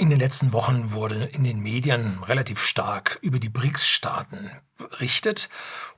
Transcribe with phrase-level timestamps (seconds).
[0.00, 5.50] In den letzten Wochen wurde in den Medien relativ stark über die BRICS-Staaten berichtet.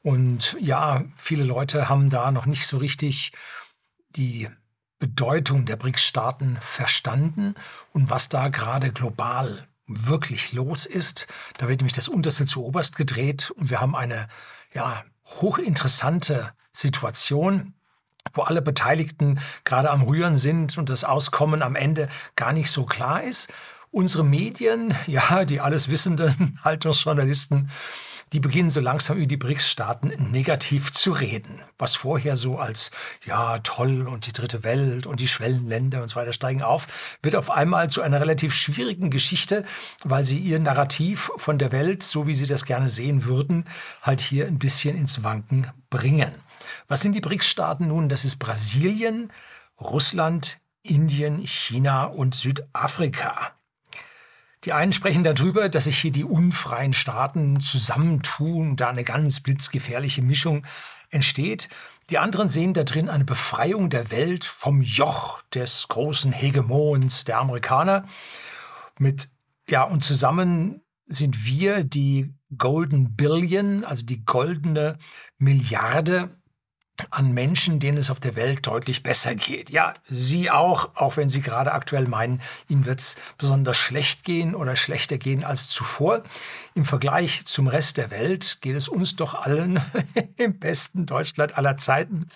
[0.03, 3.31] Und ja, viele Leute haben da noch nicht so richtig
[4.11, 4.49] die
[4.99, 7.55] Bedeutung der BRICS-Staaten verstanden
[7.93, 11.29] und was da gerade global wirklich los ist.
[11.59, 14.27] Da wird nämlich das Unterste zu Oberst gedreht und wir haben eine
[14.75, 17.75] ja, hochinteressante Situation
[18.35, 22.85] wo alle Beteiligten gerade am Rühren sind und das Auskommen am Ende gar nicht so
[22.85, 23.53] klar ist.
[23.93, 27.71] Unsere Medien, ja, die alles wissenden Haltungsjournalisten,
[28.33, 31.61] die beginnen so langsam über die BRICS-Staaten negativ zu reden.
[31.79, 32.91] Was vorher so als,
[33.27, 37.37] ja, toll und die dritte Welt und die Schwellenländer und so weiter steigen auf, wird
[37.37, 39.67] auf einmal zu einer relativ schwierigen Geschichte,
[40.05, 43.67] weil sie ihr Narrativ von der Welt, so wie sie das gerne sehen würden,
[44.01, 46.33] halt hier ein bisschen ins Wanken bringen.
[46.89, 48.09] Was sind die BRICS-Staaten nun?
[48.09, 49.31] Das ist Brasilien,
[49.79, 53.53] Russland, Indien, China und Südafrika.
[54.65, 60.23] Die einen sprechen darüber, dass sich hier die unfreien Staaten zusammentun, da eine ganz blitzgefährliche
[60.23, 60.65] Mischung
[61.11, 61.69] entsteht.
[62.11, 67.39] Die anderen sehen da drin eine Befreiung der Welt vom Joch des großen Hegemons der
[67.39, 68.07] Amerikaner.
[68.99, 69.29] Mit,
[69.69, 74.99] ja, und zusammen sind wir die Golden Billion, also die goldene
[75.39, 76.31] Milliarde
[77.11, 79.71] an Menschen, denen es auf der Welt deutlich besser geht.
[79.71, 84.55] Ja, Sie auch, auch wenn Sie gerade aktuell meinen, Ihnen wird es besonders schlecht gehen
[84.55, 86.23] oder schlechter gehen als zuvor.
[86.75, 89.81] Im Vergleich zum Rest der Welt geht es uns doch allen
[90.37, 92.29] im besten Deutschland aller Zeiten.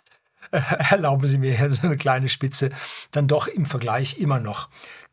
[0.50, 2.70] Äh, erlauben Sie mir hier so eine kleine Spitze,
[3.10, 4.68] dann doch im Vergleich immer noch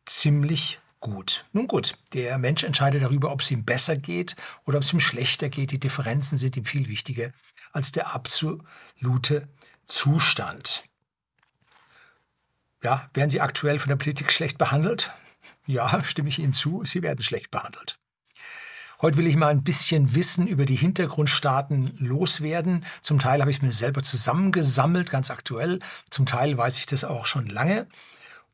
[0.05, 1.45] ziemlich gut.
[1.51, 5.01] Nun gut, der Mensch entscheidet darüber, ob es ihm besser geht oder ob es ihm
[5.01, 5.71] schlechter geht.
[5.71, 7.31] Die Differenzen sind ihm viel wichtiger
[7.73, 9.49] als der absolute
[9.85, 10.83] Zustand.
[12.81, 15.11] Ja, werden Sie aktuell von der Politik schlecht behandelt?
[15.65, 17.97] Ja, stimme ich Ihnen zu, Sie werden schlecht behandelt.
[19.02, 22.85] Heute will ich mal ein bisschen Wissen über die Hintergrundstaaten loswerden.
[23.02, 25.80] Zum Teil habe ich es mir selber zusammengesammelt, ganz aktuell.
[26.09, 27.87] Zum Teil weiß ich das auch schon lange.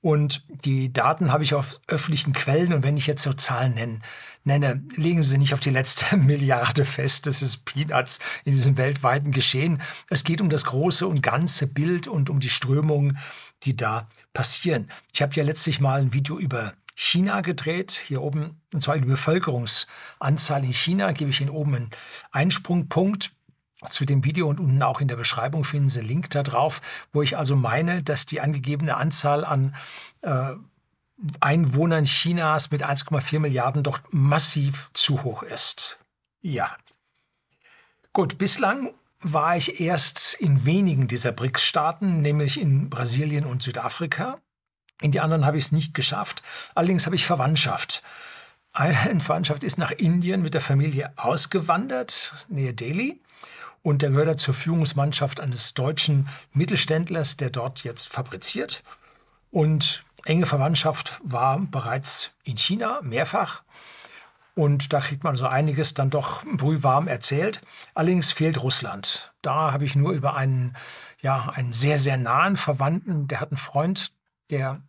[0.01, 2.73] Und die Daten habe ich auf öffentlichen Quellen.
[2.73, 3.99] Und wenn ich jetzt so Zahlen nenne,
[4.43, 7.27] nenne, legen Sie nicht auf die letzte Milliarde fest.
[7.27, 9.81] Das ist Peanuts in diesem weltweiten Geschehen.
[10.09, 13.17] Es geht um das große und ganze Bild und um die Strömungen,
[13.63, 14.89] die da passieren.
[15.13, 17.91] Ich habe ja letztlich mal ein Video über China gedreht.
[17.91, 21.89] Hier oben, und zwar die Bevölkerungsanzahl in China, gebe ich Ihnen oben einen
[22.31, 23.31] Einsprungpunkt
[23.88, 26.81] zu dem Video und unten auch in der Beschreibung finden Sie einen Link da drauf,
[27.13, 29.75] wo ich also meine, dass die angegebene Anzahl an
[30.22, 30.56] äh,
[31.40, 36.00] Einwohnern Chinas mit 1,4 Milliarden doch massiv zu hoch ist.
[36.41, 36.75] Ja.
[38.13, 44.39] Gut, bislang war ich erst in wenigen dieser BRICS-Staaten, nämlich in Brasilien und Südafrika.
[45.01, 46.41] In die anderen habe ich es nicht geschafft.
[46.75, 48.01] Allerdings habe ich Verwandtschaft.
[48.72, 53.22] Eine Verwandtschaft ist nach Indien mit der Familie ausgewandert, nähe Delhi.
[53.81, 58.84] Und der gehört zur Führungsmannschaft eines deutschen Mittelständlers, der dort jetzt fabriziert.
[59.51, 63.63] Und enge Verwandtschaft war bereits in China mehrfach.
[64.56, 67.62] Und da kriegt man so einiges dann doch brühwarm erzählt.
[67.94, 69.31] Allerdings fehlt Russland.
[69.41, 70.75] Da habe ich nur über einen,
[71.22, 74.12] ja, einen sehr, sehr nahen Verwandten, der hat einen Freund,
[74.50, 74.81] der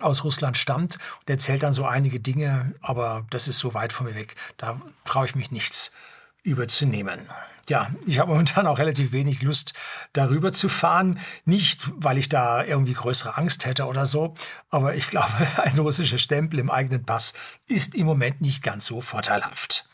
[0.00, 4.06] aus Russland stammt und erzählt dann so einige Dinge, aber das ist so weit von
[4.06, 4.36] mir weg.
[4.56, 5.92] Da traue ich mich nichts
[6.42, 7.28] überzunehmen.
[7.68, 9.72] Ja, ich habe momentan auch relativ wenig Lust,
[10.12, 11.18] darüber zu fahren.
[11.44, 14.34] Nicht, weil ich da irgendwie größere Angst hätte oder so,
[14.70, 15.32] aber ich glaube,
[15.62, 17.34] ein russischer Stempel im eigenen Pass
[17.66, 19.88] ist im Moment nicht ganz so vorteilhaft.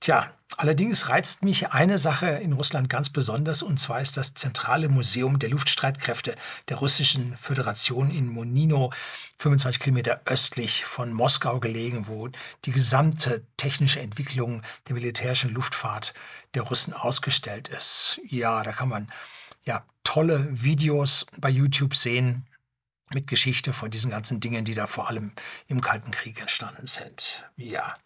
[0.00, 4.88] Tja, allerdings reizt mich eine Sache in Russland ganz besonders, und zwar ist das Zentrale
[4.88, 6.36] Museum der Luftstreitkräfte
[6.70, 8.90] der Russischen Föderation in Monino,
[9.36, 12.30] 25 Kilometer östlich von Moskau gelegen, wo
[12.64, 16.14] die gesamte technische Entwicklung der militärischen Luftfahrt
[16.54, 18.22] der Russen ausgestellt ist.
[18.26, 19.12] Ja, da kann man
[19.64, 22.46] ja tolle Videos bei YouTube sehen
[23.12, 25.32] mit Geschichte von diesen ganzen Dingen, die da vor allem
[25.66, 27.44] im Kalten Krieg entstanden sind.
[27.56, 27.96] Ja.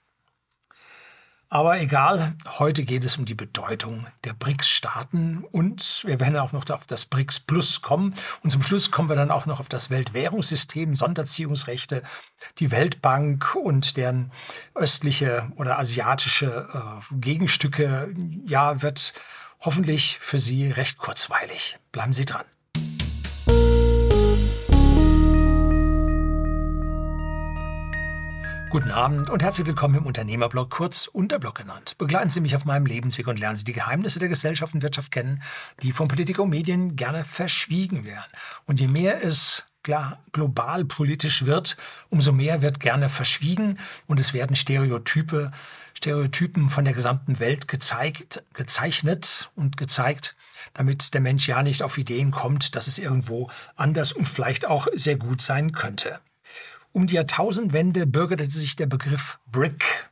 [1.55, 6.69] Aber egal, heute geht es um die Bedeutung der BRICS-Staaten und wir werden auch noch
[6.69, 8.13] auf das BRICS Plus kommen.
[8.43, 12.03] Und zum Schluss kommen wir dann auch noch auf das Weltwährungssystem, Sonderziehungsrechte,
[12.59, 14.33] die Weltbank und deren
[14.75, 18.13] östliche oder asiatische äh, Gegenstücke.
[18.47, 19.15] Ja, wird
[19.61, 21.79] hoffentlich für Sie recht kurzweilig.
[21.93, 22.47] Bleiben Sie dran.
[28.75, 31.97] Guten Abend und herzlich willkommen im Unternehmerblog, kurz Unterblog genannt.
[31.97, 35.13] Begleiten Sie mich auf meinem Lebensweg und lernen Sie die Geheimnisse der Gesellschaft und Wirtschaft
[35.13, 35.41] kennen,
[35.83, 38.33] die von Politik und Medien gerne verschwiegen werden.
[38.67, 39.63] Und je mehr es
[40.33, 41.77] global politisch wird,
[42.11, 43.79] umso mehr wird gerne verschwiegen
[44.09, 45.53] und es werden Stereotype,
[45.97, 50.35] Stereotypen von der gesamten Welt gezeigt, gezeichnet und gezeigt,
[50.73, 54.89] damit der Mensch ja nicht auf Ideen kommt, dass es irgendwo anders und vielleicht auch
[54.95, 56.19] sehr gut sein könnte.
[56.95, 60.09] Um die Jahrtausendwende bürgerte sich der Begriff BRIC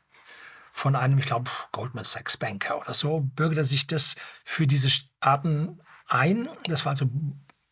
[0.72, 5.78] von einem, ich glaube, Goldman Sachs Banker oder so, bürgerte sich das für diese Staaten
[6.08, 6.48] ein.
[6.64, 7.08] Das war also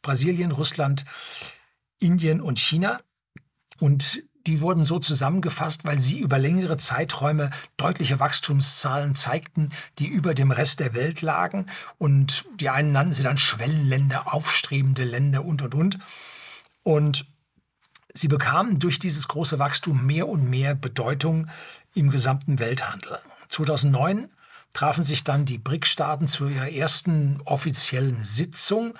[0.00, 1.04] Brasilien, Russland,
[1.98, 3.00] Indien und China.
[3.80, 10.34] Und die wurden so zusammengefasst, weil sie über längere Zeiträume deutliche Wachstumszahlen zeigten, die über
[10.34, 11.66] dem Rest der Welt lagen.
[11.98, 15.98] Und die einen nannten sie dann Schwellenländer, aufstrebende Länder und, und, und.
[16.84, 17.26] Und
[18.20, 21.48] sie bekamen durch dieses große Wachstum mehr und mehr Bedeutung
[21.94, 23.18] im gesamten Welthandel.
[23.48, 24.28] 2009
[24.72, 28.94] trafen sich dann die BRIC-Staaten zu ihrer ersten offiziellen Sitzung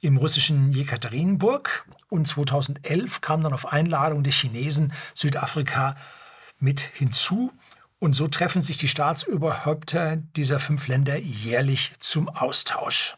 [0.00, 5.96] im russischen Jekaterinburg und 2011 kam dann auf Einladung der Chinesen Südafrika
[6.58, 7.52] mit hinzu
[7.98, 13.16] und so treffen sich die Staatsüberhäupter dieser fünf Länder jährlich zum Austausch.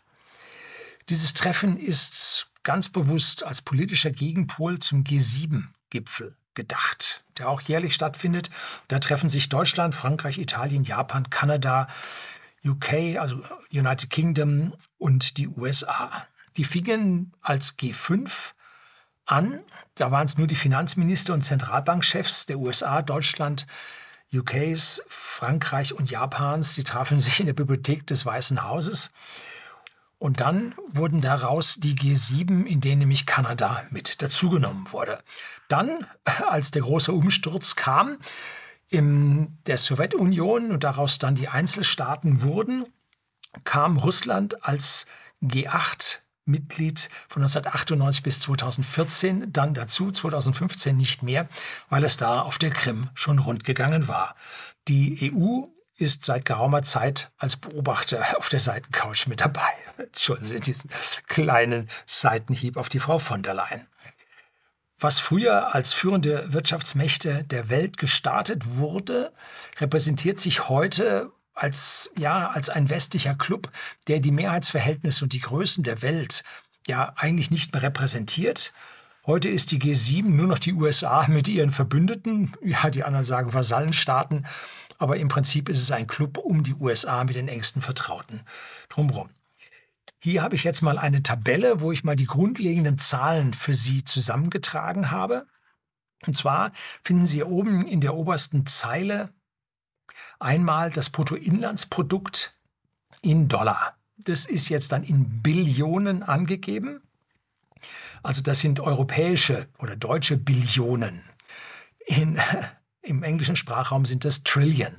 [1.09, 8.51] Dieses Treffen ist ganz bewusst als politischer Gegenpol zum G7-Gipfel gedacht, der auch jährlich stattfindet.
[8.89, 11.89] Da treffen sich Deutschland, Frankreich, Italien, Japan, Kanada,
[12.63, 13.41] UK, also
[13.73, 16.27] United Kingdom und die USA.
[16.59, 18.53] Die fingen als G5
[19.25, 19.61] an.
[19.95, 23.67] Da waren es nur die Finanzminister und Zentralbankchefs der USA, Deutschland,
[24.31, 26.75] UKs, Frankreich und Japans.
[26.75, 29.11] Die trafen sich in der Bibliothek des Weißen Hauses.
[30.19, 35.23] Und dann wurden daraus die G7, in denen nämlich Kanada mit dazugenommen wurde.
[35.69, 36.07] Dann,
[36.49, 38.19] als der große Umsturz kam
[38.89, 42.87] in der Sowjetunion und daraus dann die Einzelstaaten wurden,
[43.65, 45.07] kam Russland als
[45.43, 46.19] G8
[46.49, 51.49] Mitglied von 1998 bis 2014, dann dazu 2015 nicht mehr,
[51.91, 54.35] weil es da auf der Krim schon rundgegangen war.
[54.89, 55.67] Die EU
[55.99, 59.69] ist seit geraumer Zeit als Beobachter auf der Seitencouch mit dabei.
[59.99, 60.91] Entschuldigen Sie diesen
[61.27, 63.87] kleinen Seitenhieb auf die Frau von der Leyen.
[65.01, 69.33] Was früher als führende Wirtschaftsmächte der Welt gestartet wurde,
[69.79, 73.71] repräsentiert sich heute als, ja, als ein westlicher Club,
[74.09, 76.43] der die Mehrheitsverhältnisse und die Größen der Welt
[76.87, 78.73] ja eigentlich nicht mehr repräsentiert.
[79.27, 83.53] Heute ist die G7 nur noch die USA mit ihren Verbündeten, ja, die anderen sagen
[83.53, 84.47] Vasallenstaaten,
[84.99, 88.43] aber im Prinzip ist es ein Club um die USA mit den engsten Vertrauten
[88.89, 89.31] drumherum.
[90.21, 94.05] Hier habe ich jetzt mal eine Tabelle, wo ich mal die grundlegenden Zahlen für Sie
[94.05, 95.47] zusammengetragen habe.
[96.27, 96.73] Und zwar
[97.05, 99.33] finden Sie oben in der obersten Zeile
[100.41, 102.59] einmal das Bruttoinlandsprodukt
[103.23, 103.97] in Dollar.
[104.17, 107.01] Das ist jetzt dann in Billionen angegeben.
[108.25, 111.23] Also das sind europäische oder deutsche Billionen.
[112.07, 112.41] In
[113.09, 114.97] im englischen Sprachraum sind das Trillion.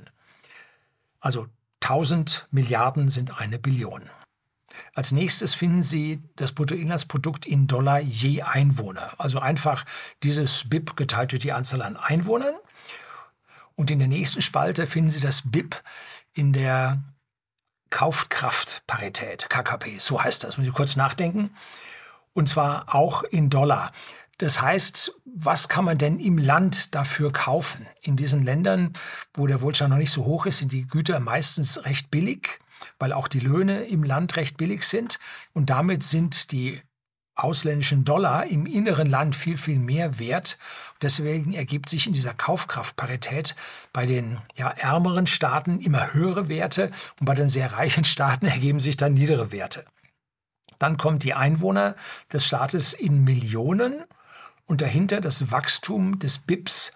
[1.20, 1.46] Also
[1.82, 4.02] 1000 Milliarden sind eine Billion.
[4.94, 9.14] Als nächstes finden Sie das Bruttoinlandsprodukt in Dollar je Einwohner.
[9.18, 9.84] Also einfach
[10.22, 12.54] dieses BIP geteilt durch die Anzahl an Einwohnern.
[13.74, 15.82] Und in der nächsten Spalte finden Sie das BIP
[16.32, 17.02] in der
[17.90, 20.58] Kaufkraftparität, KKP, so heißt das.
[20.58, 21.50] Muss ich kurz nachdenken.
[22.32, 23.90] Und zwar auch in Dollar.
[24.40, 27.86] Das heißt, was kann man denn im Land dafür kaufen?
[28.00, 28.94] In diesen Ländern,
[29.34, 32.58] wo der Wohlstand noch nicht so hoch ist, sind die Güter meistens recht billig,
[32.98, 35.18] weil auch die Löhne im Land recht billig sind.
[35.52, 36.80] Und damit sind die
[37.34, 40.56] ausländischen Dollar im inneren Land viel, viel mehr wert.
[41.02, 43.54] Deswegen ergibt sich in dieser Kaufkraftparität
[43.92, 48.80] bei den ja, ärmeren Staaten immer höhere Werte und bei den sehr reichen Staaten ergeben
[48.80, 49.84] sich dann niedere Werte.
[50.78, 51.94] Dann kommt die Einwohner
[52.32, 54.02] des Staates in Millionen
[54.70, 56.92] und dahinter das Wachstum des BIPs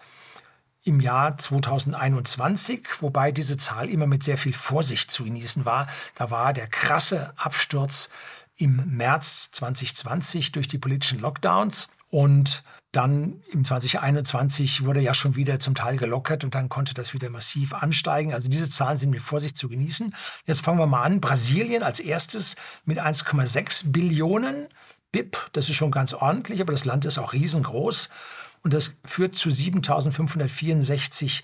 [0.83, 5.87] im Jahr 2021, wobei diese Zahl immer mit sehr viel Vorsicht zu genießen war.
[6.15, 8.09] Da war der krasse Absturz
[8.55, 12.63] im März 2020 durch die politischen Lockdowns und
[12.93, 17.29] dann im 2021 wurde ja schon wieder zum Teil gelockert und dann konnte das wieder
[17.29, 18.33] massiv ansteigen.
[18.33, 20.15] Also diese Zahlen sind mit Vorsicht zu genießen.
[20.45, 21.19] Jetzt fangen wir mal an.
[21.19, 22.55] Brasilien als erstes
[22.85, 24.69] mit 1,6 Billionen
[25.15, 28.09] BIP, das ist schon ganz ordentlich, aber das Land ist auch riesengroß
[28.63, 31.43] und das führt zu 7.564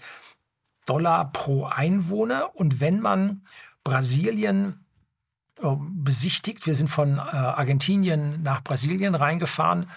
[0.85, 2.53] Dollar pro Einwohner.
[2.53, 3.43] Und wenn man
[3.85, 4.83] Brasilien
[5.61, 9.89] äh, besichtigt, wir sind von äh, Argentinien nach Brasilien reingefahren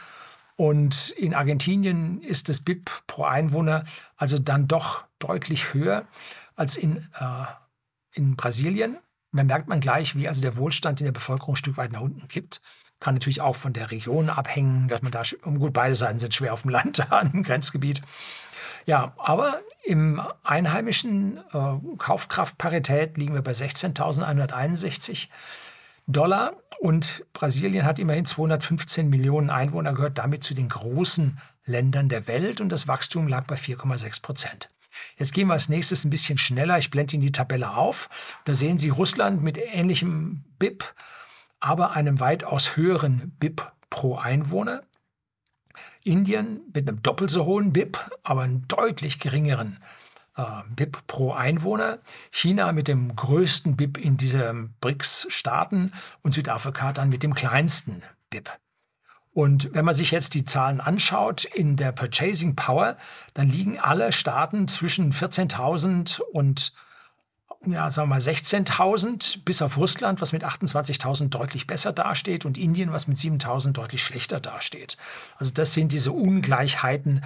[0.54, 3.82] und in Argentinien ist das BIP pro Einwohner
[4.16, 6.06] also dann doch deutlich höher
[6.54, 7.46] als in, äh,
[8.12, 8.98] in Brasilien.
[9.32, 12.02] Dann merkt man gleich, wie also der Wohlstand in der Bevölkerung ein Stück weit nach
[12.02, 12.60] unten kippt
[13.04, 16.54] Kann natürlich auch von der Region abhängen, dass man da, gut, beide Seiten sind schwer
[16.54, 18.00] auf dem Land, im Grenzgebiet.
[18.86, 25.28] Ja, aber im einheimischen äh, Kaufkraftparität liegen wir bei 16.161
[26.06, 32.26] Dollar und Brasilien hat immerhin 215 Millionen Einwohner, gehört damit zu den großen Ländern der
[32.26, 34.70] Welt und das Wachstum lag bei 4,6 Prozent.
[35.18, 36.78] Jetzt gehen wir als nächstes ein bisschen schneller.
[36.78, 38.08] Ich blende Ihnen die Tabelle auf.
[38.46, 40.94] Da sehen Sie Russland mit ähnlichem BIP,
[41.64, 44.82] aber einem weitaus höheren BIP pro Einwohner.
[46.02, 49.78] Indien mit einem doppelt so hohen BIP, aber einen deutlich geringeren
[50.36, 50.42] äh,
[50.76, 52.00] BIP pro Einwohner.
[52.30, 58.50] China mit dem größten BIP in diesen BRICS-Staaten und Südafrika dann mit dem kleinsten BIP.
[59.30, 62.98] Und wenn man sich jetzt die Zahlen anschaut in der Purchasing Power,
[63.32, 66.74] dann liegen alle Staaten zwischen 14.000 und
[67.72, 72.58] ja, sagen wir mal 16.000, bis auf Russland, was mit 28.000 deutlich besser dasteht und
[72.58, 74.96] Indien, was mit 7.000 deutlich schlechter dasteht.
[75.38, 77.22] Also das sind diese Ungleichheiten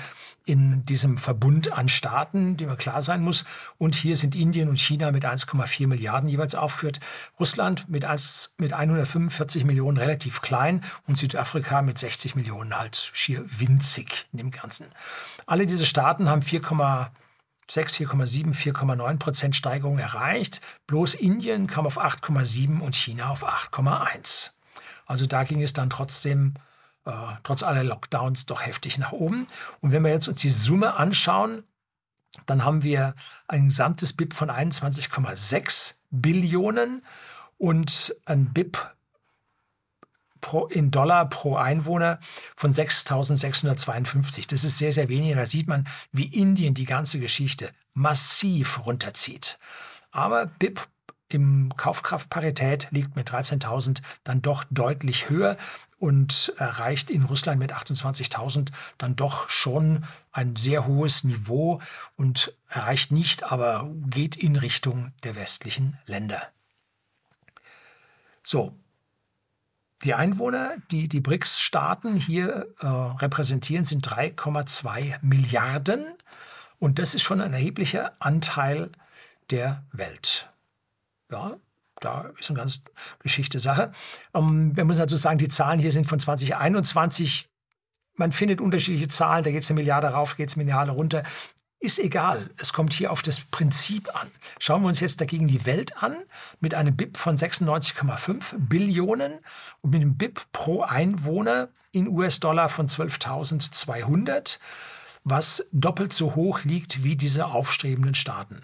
[0.49, 3.45] in diesem Verbund an Staaten, die man klar sein muss.
[3.76, 7.00] Und hier sind Indien und China mit 1,4 Milliarden jeweils aufgeführt.
[7.38, 13.45] Russland mit, 1, mit 145 Millionen relativ klein und Südafrika mit 60 Millionen halt schier
[13.59, 14.87] winzig in dem Ganzen.
[15.45, 16.62] Alle diese Staaten haben 4,
[17.71, 20.61] 6, 4,7, 4,9 Prozent Steigerung erreicht.
[20.87, 24.53] Bloß Indien kam auf 8,7 und China auf 8,1.
[25.07, 26.55] Also da ging es dann trotzdem,
[27.05, 29.47] äh, trotz aller Lockdowns, doch heftig nach oben.
[29.81, 31.65] Und wenn wir jetzt uns die Summe anschauen,
[32.47, 33.15] dann haben wir
[33.47, 37.05] ein gesamtes BIP von 21,6 Billionen
[37.59, 38.79] und ein BIP
[40.40, 42.18] pro, in Dollar pro Einwohner
[42.57, 44.49] von 6.652.
[44.49, 45.35] Das ist sehr, sehr wenig.
[45.35, 49.59] Da sieht man, wie Indien die ganze Geschichte massiv runterzieht.
[50.11, 50.87] Aber BIP
[51.28, 55.57] im Kaufkraftparität liegt mit 13.000 dann doch deutlich höher
[55.99, 58.68] und erreicht in Russland mit 28.000
[58.99, 61.80] dann doch schon ein sehr hohes Niveau
[62.16, 66.42] und erreicht nicht, aber geht in Richtung der westlichen Länder.
[68.42, 68.73] So,
[70.05, 76.14] die Einwohner, die die BRICS-Staaten hier äh, repräsentieren, sind 3,2 Milliarden.
[76.78, 78.90] Und das ist schon ein erheblicher Anteil
[79.50, 80.49] der Welt.
[81.31, 81.57] Ja,
[82.00, 82.81] da ist eine ganz
[83.19, 83.93] Geschichte Sache.
[84.35, 87.49] Ähm, wir müssen dazu sagen, die Zahlen hier sind von 2021.
[88.14, 91.23] Man findet unterschiedliche Zahlen, da geht es eine Milliarde rauf, geht es eine Milliarde runter.
[91.81, 94.33] Ist egal, es kommt hier auf das Prinzip an.
[94.59, 96.17] Schauen wir uns jetzt dagegen die Welt an
[96.59, 99.39] mit einem BIP von 96,5 Billionen
[99.81, 104.59] und mit einem BIP pro Einwohner in US-Dollar von 12.200,
[105.23, 108.61] was doppelt so hoch liegt wie diese aufstrebenden Staaten.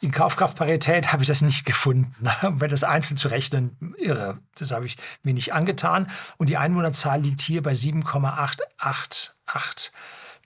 [0.00, 2.14] In Kaufkraftparität habe ich das nicht gefunden.
[2.40, 4.38] Wenn das einzeln zu rechnen, irre.
[4.54, 6.08] Das habe ich mir nicht angetan.
[6.36, 9.32] Und die Einwohnerzahl liegt hier bei 7,888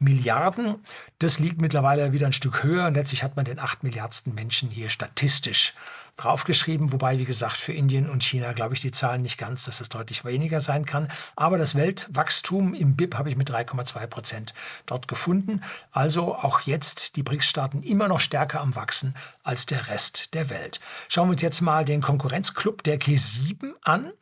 [0.00, 0.76] Milliarden.
[1.18, 4.70] Das liegt mittlerweile wieder ein Stück höher und letztlich hat man den acht Milliardsten Menschen
[4.70, 5.74] hier statistisch
[6.20, 9.80] draufgeschrieben, wobei, wie gesagt, für Indien und China glaube ich die Zahlen nicht ganz, dass
[9.80, 11.08] es deutlich weniger sein kann.
[11.36, 14.54] Aber das Weltwachstum im BIP habe ich mit 3,2 Prozent
[14.86, 15.62] dort gefunden.
[15.90, 20.80] Also auch jetzt die BRICS-Staaten immer noch stärker am Wachsen als der Rest der Welt.
[21.08, 24.12] Schauen wir uns jetzt mal den Konkurrenzclub der G7 an.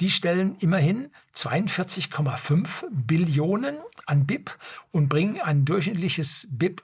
[0.00, 4.56] Die stellen immerhin 42,5 Billionen an BIP
[4.92, 6.82] und bringen ein durchschnittliches BIP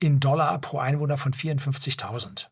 [0.00, 2.48] in Dollar pro Einwohner von 54.000.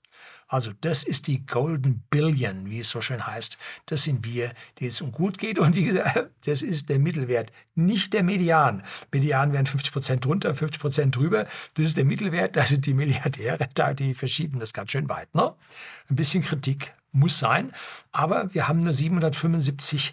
[0.52, 3.56] Also das ist die Golden Billion, wie es so schön heißt.
[3.86, 5.58] Das sind wir, die es um gut geht.
[5.58, 8.82] Und wie gesagt, das ist der Mittelwert, nicht der Median.
[9.10, 11.46] Median wären 50 Prozent drunter, 50 Prozent drüber.
[11.72, 12.54] Das ist der Mittelwert.
[12.54, 15.34] Da sind die Milliardäre da, die verschieben das ganz schön weit.
[15.34, 15.54] Ne?
[16.10, 17.72] Ein bisschen Kritik muss sein.
[18.12, 20.12] Aber wir haben nur 775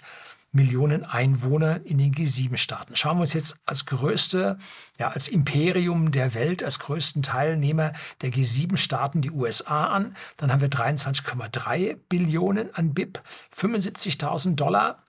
[0.51, 2.96] Millionen Einwohner in den G7-Staaten.
[2.96, 4.58] Schauen wir uns jetzt als größte,
[4.98, 10.15] ja, als Imperium der Welt, als größten Teilnehmer der G7-Staaten die USA an.
[10.38, 13.20] Dann haben wir 23,3 Billionen an BIP,
[13.56, 15.03] 75.000 Dollar.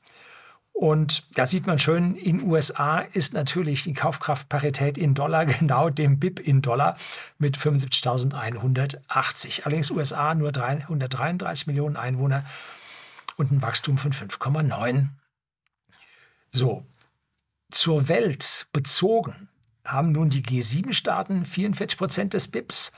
[0.72, 6.18] Und da sieht man schön, in USA ist natürlich die Kaufkraftparität in Dollar genau dem
[6.18, 6.96] BIP in Dollar
[7.38, 9.62] mit 75.180.
[9.64, 12.44] Allerdings USA nur 133 Millionen Einwohner
[13.36, 15.08] und ein Wachstum von 5,9
[16.52, 16.84] so,
[17.70, 19.48] zur Welt bezogen
[19.84, 22.92] haben nun die G7-Staaten 44 Prozent des BIPs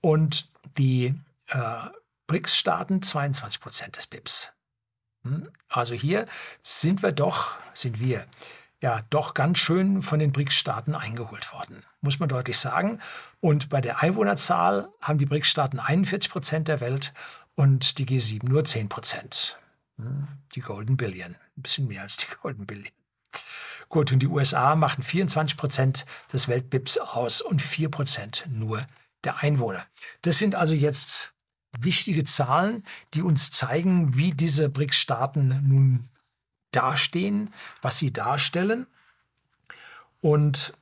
[0.00, 1.14] und die
[1.48, 1.86] äh,
[2.26, 4.52] BRICS-Staaten 22 Prozent des BIPs.
[5.22, 5.48] Hm?
[5.68, 6.26] Also hier
[6.62, 8.26] sind wir doch, sind wir
[8.80, 13.00] ja doch ganz schön von den BRICS-Staaten eingeholt worden, muss man deutlich sagen.
[13.40, 17.12] Und bei der Einwohnerzahl haben die BRICS-Staaten 41 Prozent der Welt
[17.54, 19.58] und die G7 nur 10 Prozent.
[19.96, 20.28] Hm?
[20.54, 22.92] Die Golden Billion ein bisschen mehr als die Golden Billion.
[23.88, 28.86] Gut, und die USA machen 24 Prozent des Weltbips aus und 4 Prozent nur
[29.24, 29.86] der Einwohner.
[30.22, 31.32] Das sind also jetzt
[31.78, 32.84] wichtige Zahlen,
[33.14, 36.08] die uns zeigen, wie diese BRICS-Staaten nun
[36.72, 38.86] dastehen, was sie darstellen.
[40.20, 40.74] Und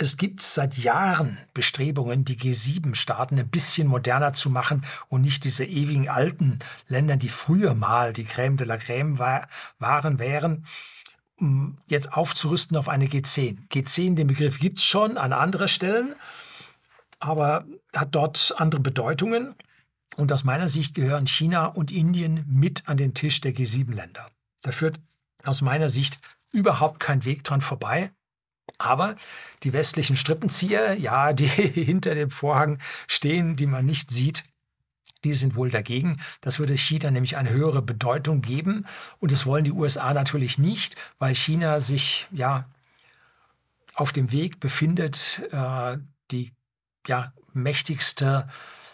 [0.00, 5.66] es gibt seit Jahren Bestrebungen, die G7-Staaten ein bisschen moderner zu machen und nicht diese
[5.66, 9.46] ewigen alten Länder, die früher mal die Crème de la Crème war,
[9.78, 10.64] waren, wären,
[11.86, 13.68] jetzt aufzurüsten auf eine G10.
[13.68, 16.14] G10, den Begriff gibt es schon an anderen Stellen,
[17.18, 19.54] aber hat dort andere Bedeutungen.
[20.16, 24.30] Und aus meiner Sicht gehören China und Indien mit an den Tisch der G7-Länder.
[24.62, 24.98] Da führt
[25.44, 26.20] aus meiner Sicht
[26.52, 28.12] überhaupt kein Weg dran vorbei.
[28.78, 29.16] Aber
[29.62, 34.44] die westlichen Strippenzieher, ja, die hinter dem Vorhang stehen, die man nicht sieht,
[35.24, 36.18] die sind wohl dagegen.
[36.40, 38.86] Das würde China nämlich eine höhere Bedeutung geben.
[39.18, 42.66] Und das wollen die USA natürlich nicht, weil China sich ja
[43.94, 45.98] auf dem Weg befindet, äh,
[46.30, 46.52] die
[47.06, 48.48] ja, mächtigste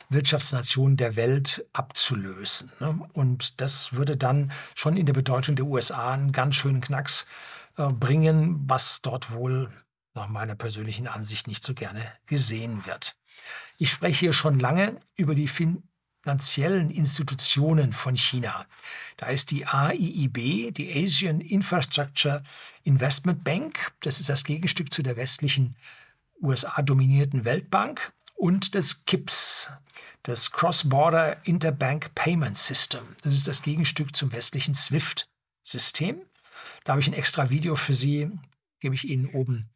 [0.09, 2.71] Wirtschaftsnation der Welt abzulösen.
[2.81, 3.01] Ne?
[3.13, 7.27] Und das würde dann schon in der Bedeutung der USA einen ganz schönen Knacks
[7.77, 9.71] äh, bringen, was dort wohl
[10.15, 13.17] nach meiner persönlichen Ansicht nicht so gerne gesehen wird.
[13.77, 18.67] Ich spreche hier schon lange über die finanziellen Institutionen von China.
[19.19, 22.43] Da ist die AIIB, die Asian Infrastructure
[22.83, 25.77] Investment Bank, das ist das Gegenstück zu der westlichen
[26.43, 29.71] USA-dominierten Weltbank und das KIPS,
[30.23, 33.17] das Cross-Border Interbank Payment System.
[33.23, 36.23] Das ist das Gegenstück zum westlichen SWIFT-System.
[36.87, 38.31] Da habe ich ein extra Video für Sie,
[38.79, 39.69] gebe ich Ihnen oben.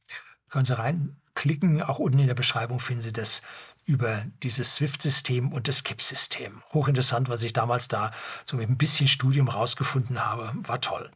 [0.48, 1.82] Können Sie reinklicken.
[1.82, 3.42] Auch unten in der Beschreibung finden Sie das
[3.90, 6.62] über dieses SWIFT-System und das KIP-System.
[6.72, 8.12] Hochinteressant, was ich damals da
[8.44, 10.52] so mit ein bisschen Studium rausgefunden habe.
[10.62, 11.10] War toll.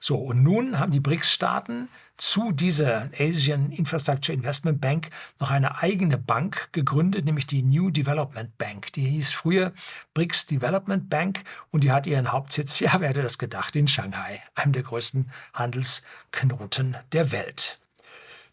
[0.00, 5.08] So, und nun haben die BRICS-Staaten zu dieser Asian Infrastructure Investment Bank
[5.38, 8.92] noch eine eigene Bank gegründet, nämlich die New Development Bank.
[8.92, 9.72] Die hieß früher
[10.12, 14.42] BRICS Development Bank und die hat ihren Hauptsitz, ja, wer hätte das gedacht, in Shanghai,
[14.54, 17.79] einem der größten Handelsknoten der Welt.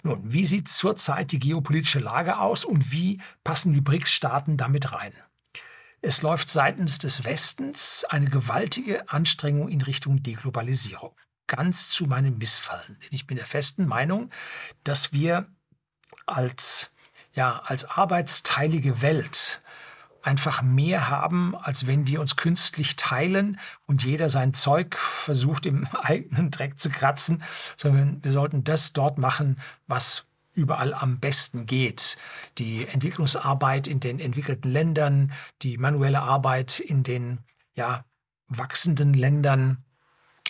[0.08, 5.12] Nun, wie sieht zurzeit die geopolitische Lage aus und wie passen die BRICS-Staaten damit rein?
[6.02, 11.12] Es läuft seitens des Westens eine gewaltige Anstrengung in Richtung Deglobalisierung
[11.48, 12.98] ganz zu meinem Missfallen.
[13.02, 14.30] Denn ich bin der festen Meinung,
[14.86, 15.48] dass wir
[16.26, 16.90] als,
[17.34, 19.62] ja, als arbeitsteilige Welt
[20.28, 25.88] einfach mehr haben, als wenn wir uns künstlich teilen und jeder sein Zeug versucht im
[26.02, 27.42] eigenen Dreck zu kratzen,
[27.78, 32.18] sondern wir sollten das dort machen, was überall am besten geht.
[32.58, 37.40] Die Entwicklungsarbeit in den entwickelten Ländern, die manuelle Arbeit in den
[37.76, 38.04] ja,
[38.48, 39.86] wachsenden Ländern,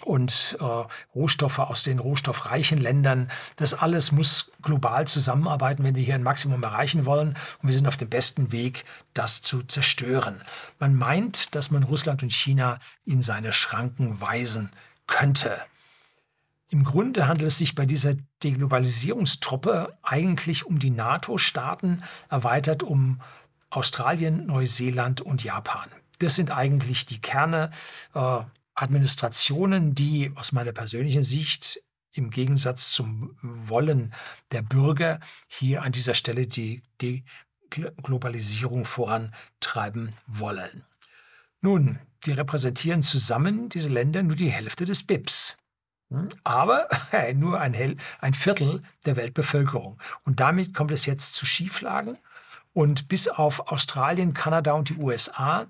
[0.04, 0.64] und äh,
[1.16, 3.30] Rohstoffe aus den rohstoffreichen Ländern.
[3.56, 7.36] Das alles muss global zusammenarbeiten, wenn wir hier ein Maximum erreichen wollen.
[7.62, 10.42] Und wir sind auf dem besten Weg, das zu zerstören.
[10.80, 14.72] Man meint, dass man Russland und China in seine Schranken weisen
[15.08, 15.62] könnte.
[16.70, 23.22] Im Grunde handelt es sich bei dieser Deglobalisierungstruppe eigentlich um die NATO-Staaten, erweitert um
[23.70, 25.90] Australien, Neuseeland und Japan.
[26.20, 27.72] Das sind eigentlich die Kerne
[28.14, 28.40] äh,
[28.78, 34.14] Administrationen, die aus meiner persönlichen Sicht im Gegensatz zum Wollen
[34.52, 37.24] der Bürger hier an dieser Stelle die, die
[37.70, 40.84] Globalisierung vorantreiben wollen.
[41.62, 45.58] Nun, die repräsentieren zusammen, diese Länder, nur die Hälfte des BIPs.
[46.10, 46.30] Hm?
[46.44, 46.88] Aber
[47.34, 50.00] nur ein, ein Viertel der Weltbevölkerung.
[50.24, 52.18] Und damit kommt es jetzt zu Schieflagen.
[52.74, 55.68] Und bis auf Australien, Kanada und die USA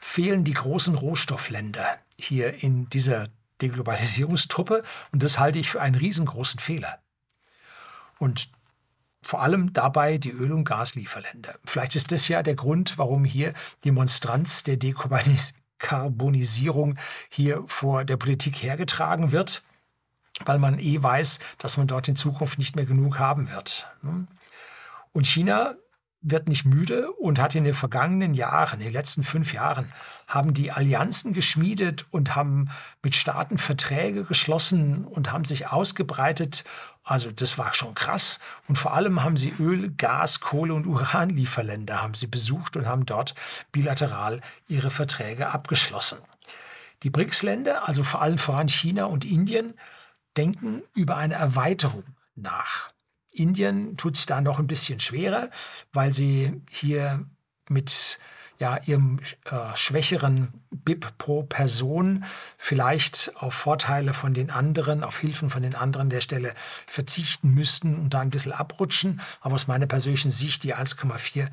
[0.00, 3.28] fehlen die großen Rohstoffländer hier in dieser
[3.62, 6.98] Deglobalisierungstruppe und das halte ich für einen riesengroßen Fehler.
[8.18, 8.50] Und
[9.22, 11.58] vor allem dabei die Öl- und Gaslieferländer.
[11.64, 16.96] Vielleicht ist das ja der Grund, warum hier die Monstranz der Dekarbonisierung
[17.28, 19.64] hier vor der Politik hergetragen wird,
[20.44, 23.88] weil man eh weiß, dass man dort in Zukunft nicht mehr genug haben wird.
[25.12, 25.74] Und China
[26.28, 29.92] wird nicht müde und hat in den vergangenen Jahren, in den letzten fünf Jahren,
[30.26, 32.68] haben die Allianzen geschmiedet und haben
[33.02, 36.64] mit Staaten Verträge geschlossen und haben sich ausgebreitet.
[37.04, 38.40] Also das war schon krass.
[38.66, 43.06] Und vor allem haben sie Öl, Gas, Kohle und Uranlieferländer haben sie besucht und haben
[43.06, 43.34] dort
[43.70, 46.18] bilateral ihre Verträge abgeschlossen.
[47.04, 49.74] Die BRICS-Länder, also vor allem voran China und Indien,
[50.36, 52.90] denken über eine Erweiterung nach.
[53.36, 55.50] Indien tut sich da noch ein bisschen schwerer,
[55.92, 57.24] weil sie hier
[57.68, 58.18] mit
[58.58, 62.24] ja, ihrem äh, schwächeren BIP pro Person
[62.56, 66.54] vielleicht auf Vorteile von den anderen, auf Hilfen von den anderen der Stelle
[66.86, 69.20] verzichten müssten und da ein bisschen abrutschen.
[69.40, 71.48] Aber aus meiner persönlichen Sicht, die 1,4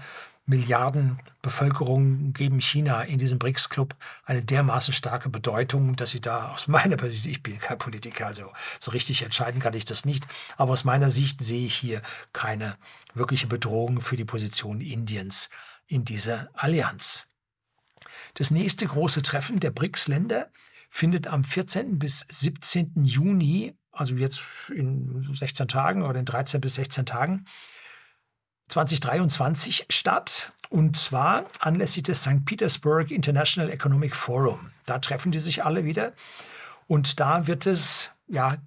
[0.45, 6.67] Milliarden Bevölkerung geben China in diesem BRICS-Club eine dermaßen starke Bedeutung, dass sie da aus
[6.67, 10.27] meiner Sicht, ich bin kein Politiker, also so richtig entscheiden kann ich das nicht,
[10.57, 12.01] aber aus meiner Sicht sehe ich hier
[12.33, 12.77] keine
[13.13, 15.49] wirkliche Bedrohung für die Position Indiens
[15.87, 17.27] in dieser Allianz.
[18.33, 20.49] Das nächste große Treffen der BRICS-Länder
[20.89, 21.99] findet am 14.
[21.99, 23.05] bis 17.
[23.05, 27.45] Juni, also jetzt in 16 Tagen oder in 13 bis 16 Tagen,
[28.73, 30.51] 2023 statt.
[30.69, 32.43] Und zwar anlässlich des St.
[32.45, 34.71] Petersburg International Economic Forum.
[34.85, 36.13] Da treffen die sich alle wieder.
[36.87, 38.57] Und da wird es ja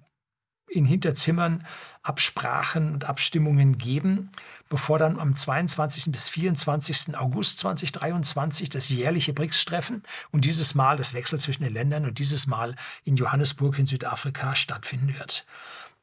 [0.69, 1.65] in Hinterzimmern
[2.03, 4.29] Absprachen und Abstimmungen geben,
[4.69, 6.11] bevor dann am 22.
[6.11, 7.17] bis 24.
[7.17, 12.47] August 2023 das jährliche BRICS-Treffen und dieses Mal das Wechsel zwischen den Ländern und dieses
[12.47, 15.45] Mal in Johannesburg in Südafrika stattfinden wird.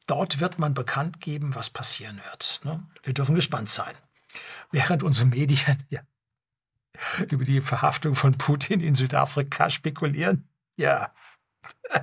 [0.07, 2.61] Dort wird man bekannt geben, was passieren wird.
[2.63, 2.83] Ne?
[3.03, 3.95] Wir dürfen gespannt sein.
[4.71, 6.01] Während unsere Medien ja,
[7.29, 11.13] über die Verhaftung von Putin in Südafrika spekulieren, ja,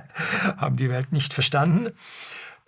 [0.57, 1.93] haben die Welt nicht verstanden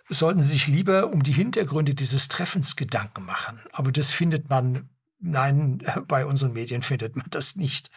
[0.08, 3.60] sollten Sie sich lieber um die Hintergründe dieses Treffens Gedanken machen.
[3.72, 7.90] Aber das findet man, nein, bei unseren Medien findet man das nicht.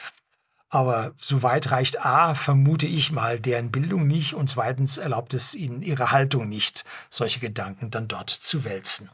[0.69, 5.81] Aber soweit reicht A, vermute ich mal, deren Bildung nicht und zweitens erlaubt es ihnen
[5.81, 9.09] ihre Haltung nicht, solche Gedanken dann dort zu wälzen.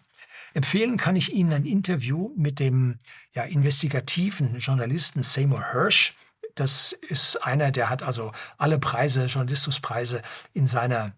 [0.54, 2.98] Empfehlen kann ich Ihnen ein Interview mit dem
[3.34, 6.14] ja, investigativen Journalisten Seymour Hirsch.
[6.56, 10.22] Das ist einer, der hat also alle Preise, Journalismuspreise
[10.54, 11.12] in seiner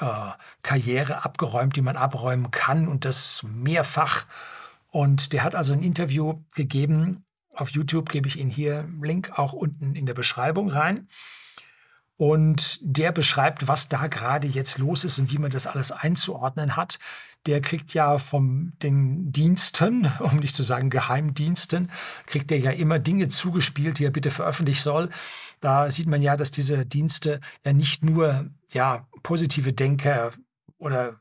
[0.00, 0.30] äh,
[0.62, 4.26] Karriere abgeräumt, die man abräumen kann und das mehrfach.
[4.90, 7.23] Und der hat also ein Interview gegeben.
[7.54, 11.08] Auf YouTube gebe ich Ihnen hier Link auch unten in der Beschreibung rein.
[12.16, 16.76] Und der beschreibt, was da gerade jetzt los ist und wie man das alles einzuordnen
[16.76, 16.98] hat.
[17.46, 21.90] Der kriegt ja von den Diensten, um nicht zu sagen Geheimdiensten,
[22.26, 25.10] kriegt er ja immer Dinge zugespielt, die er bitte veröffentlichen soll.
[25.60, 30.32] Da sieht man ja, dass diese Dienste ja nicht nur ja, positive Denker
[30.78, 31.20] oder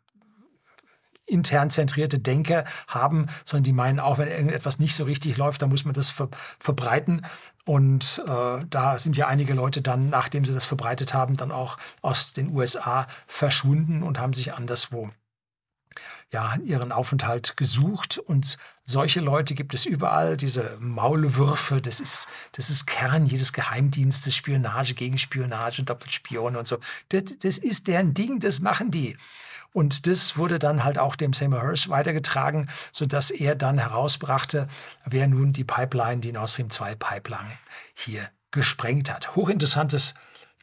[1.25, 5.69] intern zentrierte Denker haben, sondern die meinen auch, wenn irgendetwas nicht so richtig läuft, dann
[5.69, 7.25] muss man das ver verbreiten.
[7.65, 11.77] Und äh, da sind ja einige Leute dann, nachdem sie das verbreitet haben, dann auch
[12.01, 15.11] aus den USA verschwunden und haben sich anderswo
[16.33, 18.17] ja, ihren Aufenthalt gesucht.
[18.17, 24.35] Und solche Leute gibt es überall, diese Maulwürfe, das ist, das ist Kern jedes Geheimdienstes,
[24.35, 26.79] Spionage, Gegenspionage, Doppelspione und so.
[27.09, 29.15] Das, das ist deren Ding, das machen die.
[29.73, 34.67] Und das wurde dann halt auch dem Seymour Hirsch weitergetragen, sodass er dann herausbrachte,
[35.05, 37.57] wer nun die Pipeline, die Nord Stream 2 Pipeline
[37.95, 39.35] hier gesprengt hat.
[39.35, 40.13] Hochinteressantes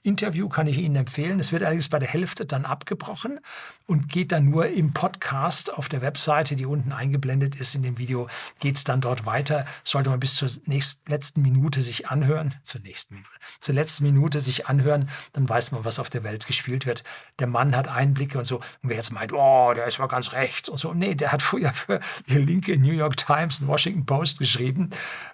[0.02, 1.40] Interview kann ich Ihnen empfehlen.
[1.40, 3.40] Es wird allerdings bei der Hälfte dann abgebrochen
[3.86, 7.98] und geht dann nur im Podcast auf der Webseite, die unten eingeblendet ist in dem
[7.98, 8.28] Video,
[8.60, 9.66] geht es dann dort weiter.
[9.84, 13.24] Sollte man bis zur nächsten, letzten Minute sich anhören, zur nächsten
[13.60, 17.04] zur letzten Minute sich anhören, dann weiß man, was auf der Welt gespielt wird.
[17.38, 18.56] Der Mann hat Einblicke und so.
[18.56, 20.94] Und wer jetzt meint, oh, der ist mal ganz rechts und so.
[20.94, 24.90] Nee, der hat früher für die linke New York Times und Washington Post geschrieben.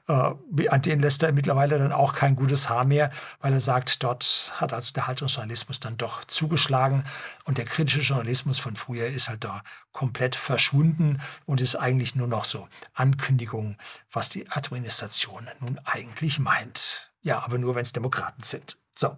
[0.09, 4.03] Äh, an denen lässt er mittlerweile dann auch kein gutes Haar mehr, weil er sagt,
[4.03, 7.05] dort hat also der Haltungsjournalismus dann doch zugeschlagen
[7.45, 12.29] und der kritische Journalismus von früher ist halt da komplett verschwunden und ist eigentlich nur
[12.29, 13.77] noch so Ankündigung,
[14.11, 17.11] was die Administration nun eigentlich meint.
[17.23, 18.79] Ja, aber nur wenn es Demokraten sind.
[18.95, 19.17] So.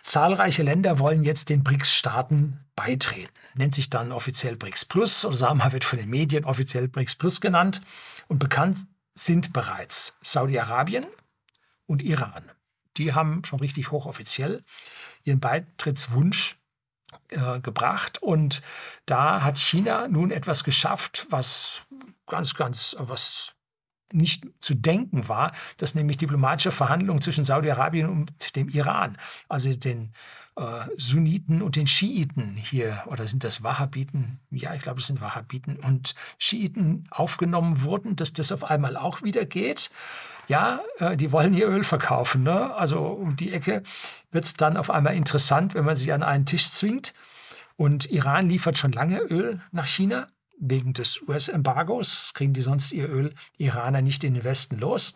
[0.00, 3.32] Zahlreiche Länder wollen jetzt den BRICS-Staaten beitreten.
[3.54, 7.14] Nennt sich dann offiziell BRICS Plus oder sagen wir, wird von den Medien offiziell BRICS
[7.16, 7.80] Plus genannt.
[8.28, 11.06] Und bekannt sind bereits Saudi-Arabien
[11.86, 12.50] und Iran
[12.96, 14.64] die haben schon richtig hochoffiziell
[15.24, 16.56] ihren Beitrittswunsch
[17.28, 18.22] äh, gebracht.
[18.22, 18.62] Und
[19.06, 21.82] da hat China nun etwas geschafft, was
[22.26, 23.54] ganz, ganz, was
[24.12, 30.12] nicht zu denken war, dass nämlich diplomatische Verhandlungen zwischen Saudi-Arabien und dem Iran, also den
[30.56, 30.62] äh,
[30.96, 34.40] Sunniten und den Schiiten hier, oder sind das Wahhabiten?
[34.50, 39.22] Ja, ich glaube, es sind Wahhabiten und Schiiten aufgenommen wurden, dass das auf einmal auch
[39.22, 39.90] wieder geht
[40.48, 42.42] ja, äh, die wollen ihr Öl verkaufen.
[42.42, 42.74] Ne?
[42.74, 43.82] Also um die Ecke
[44.30, 47.14] wird es dann auf einmal interessant, wenn man sich an einen Tisch zwingt.
[47.76, 50.28] Und Iran liefert schon lange Öl nach China
[50.58, 52.32] wegen des US-Embargos.
[52.34, 55.14] Kriegen die sonst ihr Öl Iraner nicht in den Westen los.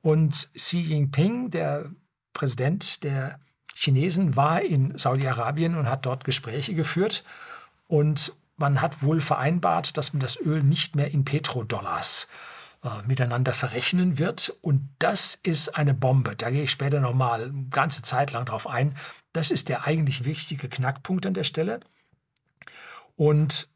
[0.00, 1.90] Und Xi Jinping, der
[2.32, 3.38] Präsident der
[3.74, 7.24] Chinesen, war in Saudi-Arabien und hat dort Gespräche geführt.
[7.88, 12.61] Und man hat wohl vereinbart, dass man das Öl nicht mehr in Petrodollars äh,
[13.06, 14.56] miteinander verrechnen wird.
[14.60, 16.34] Und das ist eine Bombe.
[16.36, 18.94] Da gehe ich später nochmal eine ganze Zeit lang drauf ein.
[19.32, 21.80] Das ist der eigentlich wichtige Knackpunkt an der Stelle.
[23.16, 23.68] Und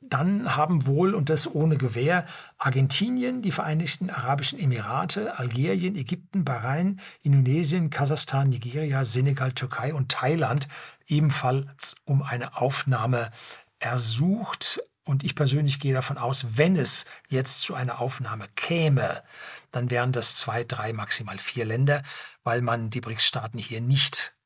[0.00, 2.24] dann haben wohl, und das ohne Gewähr,
[2.56, 10.66] Argentinien, die Vereinigten Arabischen Emirate, Algerien, Ägypten, Bahrain, Indonesien, Kasachstan, Nigeria, Senegal, Türkei und Thailand
[11.06, 13.30] ebenfalls um eine Aufnahme
[13.78, 14.82] ersucht.
[15.04, 19.22] Und ich persönlich gehe davon aus, wenn es jetzt zu einer Aufnahme käme,
[19.70, 22.02] dann wären das zwei, drei, maximal vier Länder,
[22.42, 24.36] weil man die BRICS-Staaten hier nicht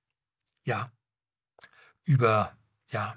[0.65, 0.91] ja,
[2.05, 2.57] über,
[2.89, 3.17] ja,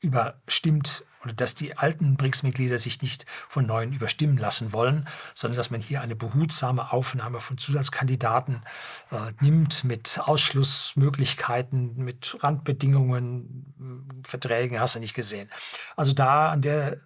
[0.00, 5.70] überstimmt oder dass die alten BRICS-Mitglieder sich nicht von neuen überstimmen lassen wollen, sondern dass
[5.70, 8.62] man hier eine behutsame Aufnahme von Zusatzkandidaten
[9.10, 15.50] äh, nimmt mit Ausschlussmöglichkeiten, mit Randbedingungen, Verträgen, hast du nicht gesehen.
[15.96, 17.00] Also da an der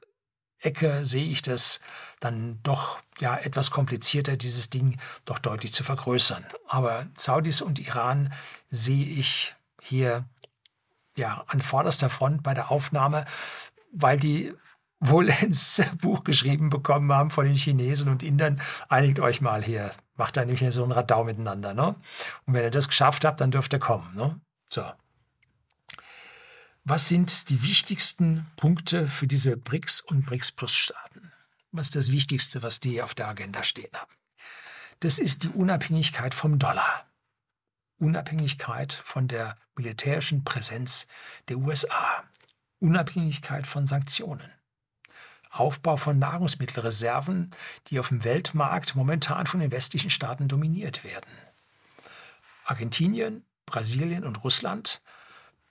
[0.60, 1.80] Ecke sehe ich das
[2.20, 6.46] dann doch ja etwas komplizierter, dieses Ding doch deutlich zu vergrößern.
[6.66, 8.32] Aber Saudis und Iran
[8.70, 10.24] sehe ich hier
[11.16, 13.24] ja an vorderster Front bei der Aufnahme
[13.94, 14.52] weil die
[15.00, 19.92] wohl ins Buch geschrieben bekommen haben von den Chinesen und Indern, einigt euch mal hier,
[20.16, 21.74] macht da nämlich so ein Radau miteinander.
[21.74, 21.94] Ne?
[22.46, 24.14] Und wenn ihr das geschafft habt, dann dürft ihr kommen.
[24.14, 24.40] Ne?
[24.68, 24.84] So.
[26.84, 31.32] Was sind die wichtigsten Punkte für diese BRICS und BRICS Plus Staaten?
[31.72, 34.12] Was ist das Wichtigste, was die auf der Agenda stehen haben?
[35.00, 37.06] Das ist die Unabhängigkeit vom Dollar.
[37.98, 41.06] Unabhängigkeit von der militärischen Präsenz
[41.48, 42.22] der USA.
[42.84, 44.52] Unabhängigkeit von Sanktionen.
[45.50, 47.50] Aufbau von Nahrungsmittelreserven,
[47.86, 51.30] die auf dem Weltmarkt momentan von den westlichen Staaten dominiert werden.
[52.66, 55.00] Argentinien, Brasilien und Russland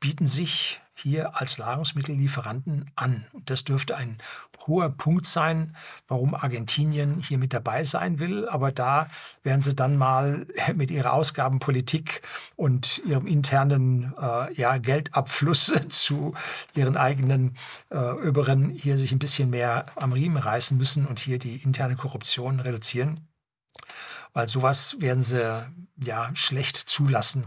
[0.04, 3.26] bieten sich hier als Nahrungsmittellieferanten an.
[3.46, 4.18] Das dürfte ein
[4.68, 5.78] hoher Punkt sein,
[6.10, 8.46] warum Argentinien hier mit dabei sein will.
[8.50, 9.08] Aber da
[9.44, 12.22] werden sie dann mal mit ihrer Ausgabenpolitik
[12.58, 16.34] und ihrem internen äh, ja, Geldabfluss zu
[16.76, 17.56] ihren eigenen
[17.90, 21.96] äh, Oberen hier sich ein bisschen mehr am Riemen reißen müssen und hier die interne
[21.96, 23.30] Korruption reduzieren.
[24.34, 27.46] Weil sowas werden sie ja schlecht zulassen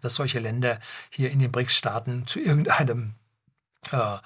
[0.00, 0.78] dass solche Länder
[1.10, 3.14] hier in den BRICS-Staaten zu irgendeinem,
[3.90, 4.18] äh,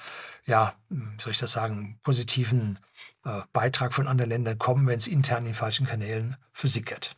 [0.44, 0.75] ja,
[1.18, 2.79] soll ich das sagen, positiven
[3.25, 7.16] äh, Beitrag von anderen Ländern kommen, wenn es intern in falschen Kanälen versickert.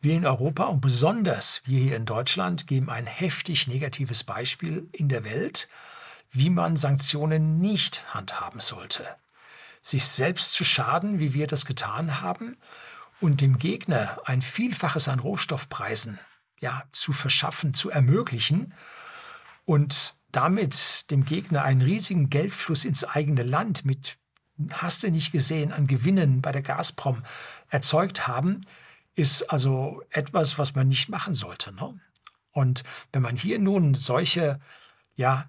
[0.00, 5.08] Wir in Europa und besonders wir hier in Deutschland geben ein heftig negatives Beispiel in
[5.08, 5.68] der Welt,
[6.32, 9.06] wie man Sanktionen nicht handhaben sollte.
[9.80, 12.56] Sich selbst zu schaden, wie wir das getan haben,
[13.20, 16.18] und dem Gegner ein Vielfaches an Rohstoffpreisen
[16.62, 18.72] ja, zu verschaffen, zu ermöglichen
[19.64, 24.16] und damit dem Gegner einen riesigen Geldfluss ins eigene Land mit,
[24.70, 27.24] hast du nicht gesehen, an Gewinnen bei der Gazprom
[27.68, 28.64] erzeugt haben,
[29.14, 31.74] ist also etwas, was man nicht machen sollte.
[31.74, 32.00] Ne?
[32.52, 34.60] Und wenn man hier nun solche
[35.16, 35.48] ja,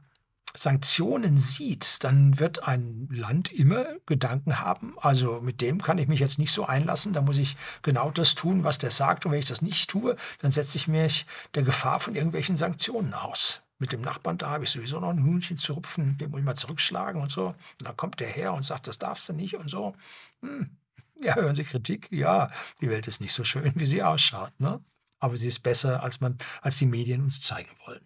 [0.55, 6.19] Sanktionen sieht, dann wird ein Land immer Gedanken haben, also mit dem kann ich mich
[6.19, 9.25] jetzt nicht so einlassen, da muss ich genau das tun, was der sagt.
[9.25, 13.13] Und wenn ich das nicht tue, dann setze ich mich der Gefahr von irgendwelchen Sanktionen
[13.13, 13.61] aus.
[13.79, 16.45] Mit dem Nachbarn, da habe ich sowieso noch ein Hühnchen zu rupfen, den muss ich
[16.45, 17.47] mal zurückschlagen und so.
[17.47, 19.95] Und dann kommt der her und sagt, das darfst du nicht und so.
[20.41, 20.77] Hm.
[21.21, 22.07] Ja, hören Sie Kritik?
[22.11, 24.51] Ja, die Welt ist nicht so schön, wie sie ausschaut.
[24.59, 24.83] Ne?
[25.19, 28.05] Aber sie ist besser, als, man, als die Medien uns zeigen wollen.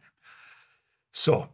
[1.12, 1.50] So,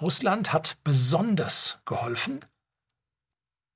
[0.00, 2.40] Russland hat besonders geholfen,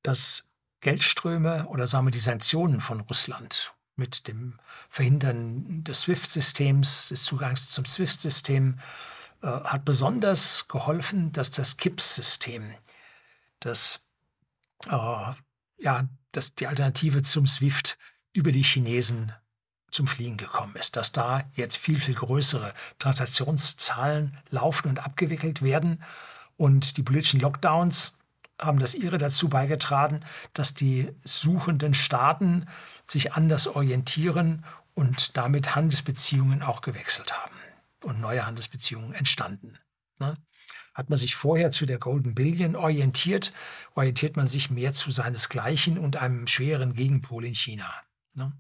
[0.02, 0.48] dass
[0.80, 4.58] Geldströme oder sagen wir die Sanktionen von Russland mit dem
[4.90, 8.78] Verhindern des SWIFT-Systems, des Zugangs zum SWIFT-System,
[9.42, 12.74] äh, hat besonders geholfen, dass das KIPS-System,
[13.60, 14.06] das,
[14.86, 15.32] äh,
[15.78, 17.98] ja, das die Alternative zum SWIFT
[18.32, 19.32] über die Chinesen
[19.94, 26.02] zum Fliegen gekommen ist, dass da jetzt viel, viel größere Transaktionszahlen laufen und abgewickelt werden.
[26.56, 28.18] Und die politischen Lockdowns
[28.60, 32.66] haben das ihre dazu beigetragen, dass die suchenden Staaten
[33.06, 37.54] sich anders orientieren und damit Handelsbeziehungen auch gewechselt haben
[38.02, 39.78] und neue Handelsbeziehungen entstanden.
[40.18, 40.36] Ne?
[40.92, 43.52] Hat man sich vorher zu der Golden Billion orientiert,
[43.94, 47.92] orientiert man sich mehr zu seinesgleichen und einem schweren Gegenpol in China.
[48.34, 48.52] Ne?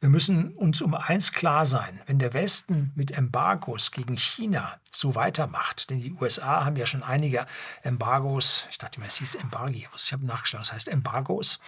[0.00, 5.16] Wir müssen uns um eins klar sein, wenn der Westen mit Embargos gegen China so
[5.16, 7.46] weitermacht, denn die USA haben ja schon einige
[7.82, 11.58] Embargos, ich dachte mir, es hieß Embargios, ich habe nachgeschlagen, das heißt Embargos,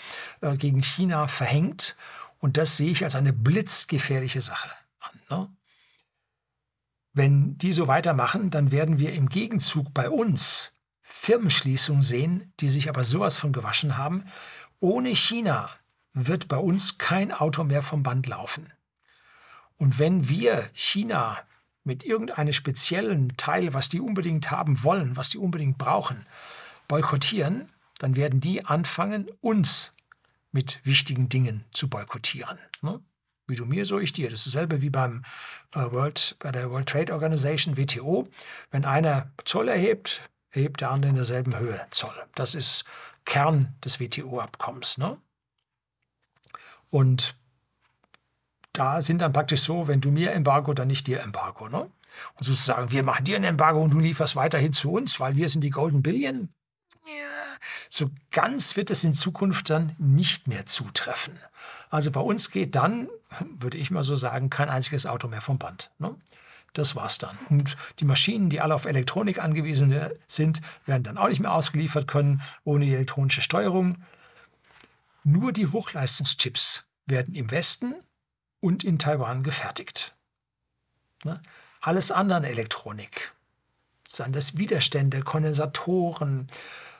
[0.43, 1.97] äh, gegen China verhängt
[2.39, 5.21] und das sehe ich als eine blitzgefährliche Sache an.
[5.29, 5.57] Ne?
[7.13, 12.89] Wenn die so weitermachen, dann werden wir im Gegenzug bei uns Firmenschließungen sehen, die sich
[12.89, 14.27] aber sowas von gewaschen haben.
[14.79, 15.69] Ohne China
[16.13, 18.73] wird bei uns kein Auto mehr vom Band laufen.
[19.77, 21.39] Und wenn wir China
[21.85, 26.27] mit irgendeinem speziellen Teil, was die unbedingt haben wollen, was die unbedingt brauchen,
[26.89, 29.95] boykottieren, dann werden die anfangen, uns
[30.53, 32.59] mit wichtigen Dingen zu boykottieren.
[32.83, 33.01] Ne?
[33.47, 34.29] Wie du mir, so ich dir.
[34.29, 35.25] Das ist dasselbe wie beim
[35.75, 38.29] äh, World, bei der World Trade Organization, WTO.
[38.71, 42.15] Wenn einer Zoll erhebt, erhebt der andere in derselben Höhe Zoll.
[42.35, 42.85] Das ist
[43.25, 44.99] Kern des WTO-Abkommens.
[44.99, 45.17] Ne?
[46.91, 47.35] Und
[48.73, 51.69] da sind dann praktisch so, wenn du mir Embargo, dann nicht dir Embargo.
[51.69, 51.91] Ne?
[52.35, 55.49] Und sozusagen, wir machen dir ein Embargo und du lieferst weiterhin zu uns, weil wir
[55.49, 56.49] sind die Golden Billion.
[57.05, 61.39] Ja, so ganz wird es in Zukunft dann nicht mehr zutreffen.
[61.89, 63.09] Also bei uns geht dann,
[63.59, 65.91] würde ich mal so sagen, kein einziges Auto mehr vom Band.
[65.99, 66.15] Ne?
[66.73, 67.37] Das war's dann.
[67.49, 69.95] Und die Maschinen, die alle auf Elektronik angewiesen
[70.29, 73.97] sind, werden dann auch nicht mehr ausgeliefert können ohne die elektronische Steuerung.
[75.25, 77.95] Nur die Hochleistungschips werden im Westen
[78.61, 80.15] und in Taiwan gefertigt.
[81.25, 81.41] Ne?
[81.81, 83.33] Alles andere Elektronik,
[84.09, 86.49] seien das Widerstände, Kondensatoren,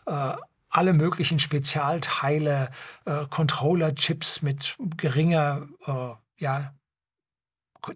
[0.07, 0.35] äh,
[0.69, 2.71] alle möglichen Spezialteile,
[3.05, 6.75] äh, Controller-Chips mit geringer äh, ja,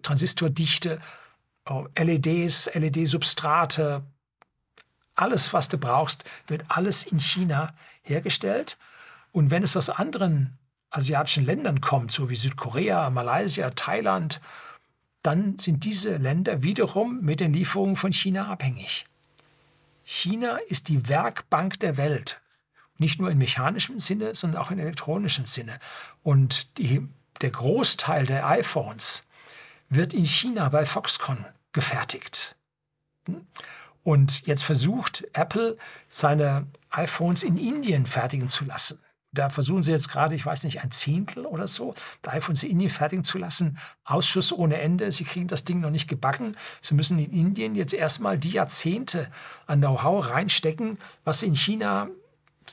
[0.01, 0.99] Transistordichte,
[1.97, 4.03] LEDs, LED-Substrate,
[5.15, 8.77] alles, was du brauchst, wird alles in China hergestellt.
[9.35, 10.57] Und wenn es aus anderen
[10.91, 14.39] asiatischen Ländern kommt, so wie Südkorea, Malaysia, Thailand,
[15.23, 19.05] dann sind diese Länder wiederum mit den Lieferungen von China abhängig.
[20.05, 22.39] China ist die Werkbank der Welt,
[22.97, 25.79] nicht nur in mechanischem Sinne, sondern auch in elektronischem Sinne.
[26.23, 27.05] Und die,
[27.41, 29.25] der Großteil der iPhones
[29.89, 31.43] wird in China bei Foxconn
[31.73, 32.55] gefertigt.
[34.01, 39.01] Und jetzt versucht Apple seine iPhones in Indien fertigen zu lassen
[39.37, 41.93] da versuchen sie jetzt gerade, ich weiß nicht, ein Zehntel oder so,
[42.23, 43.77] iPhones in Indien fertigen zu lassen.
[44.03, 45.11] Ausschuss ohne Ende.
[45.11, 46.55] Sie kriegen das Ding noch nicht gebacken.
[46.81, 49.29] Sie müssen in Indien jetzt erstmal die Jahrzehnte
[49.67, 52.09] an Know-how reinstecken, was sie in China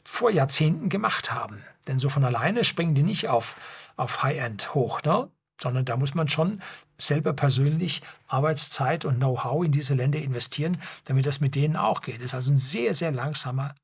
[0.05, 1.63] vor Jahrzehnten gemacht haben.
[1.87, 3.57] Denn so von alleine springen die nicht auf,
[3.97, 5.29] auf High-End hoch, ne?
[5.61, 6.61] sondern da muss man schon
[6.99, 12.17] selber persönlich Arbeitszeit und Know-how in diese Länder investieren, damit das mit denen auch geht.
[12.17, 13.75] Das ist also ein sehr, sehr langsamer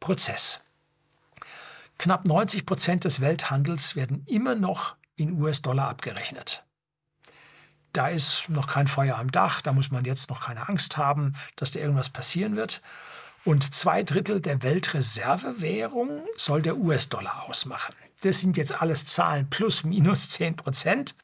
[0.00, 0.67] Prozess.
[1.98, 6.64] Knapp 90 Prozent des Welthandels werden immer noch in US-Dollar abgerechnet.
[7.92, 11.34] Da ist noch kein Feuer am Dach, da muss man jetzt noch keine Angst haben,
[11.56, 12.82] dass da irgendwas passieren wird.
[13.44, 17.94] Und zwei Drittel der Weltreservewährung soll der US-Dollar ausmachen.
[18.20, 21.16] Das sind jetzt alles Zahlen plus minus 10 Prozent.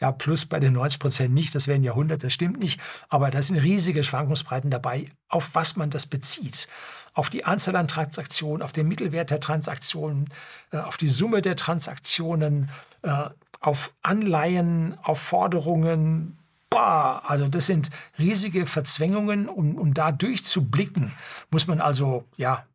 [0.00, 2.80] Ja, plus bei den 90 Prozent nicht, das wären Jahrhunderte, das stimmt nicht.
[3.10, 6.68] Aber da sind riesige Schwankungsbreiten dabei, auf was man das bezieht
[7.14, 10.28] auf die Anzahl an Transaktionen, auf den Mittelwert der Transaktionen,
[10.72, 12.70] äh, auf die Summe der Transaktionen,
[13.02, 16.38] äh, auf Anleihen, auf Forderungen.
[16.68, 19.48] Bah, also das sind riesige Verzwängungen.
[19.48, 21.12] Um, um da durchzublicken,
[21.50, 22.66] muss man also ja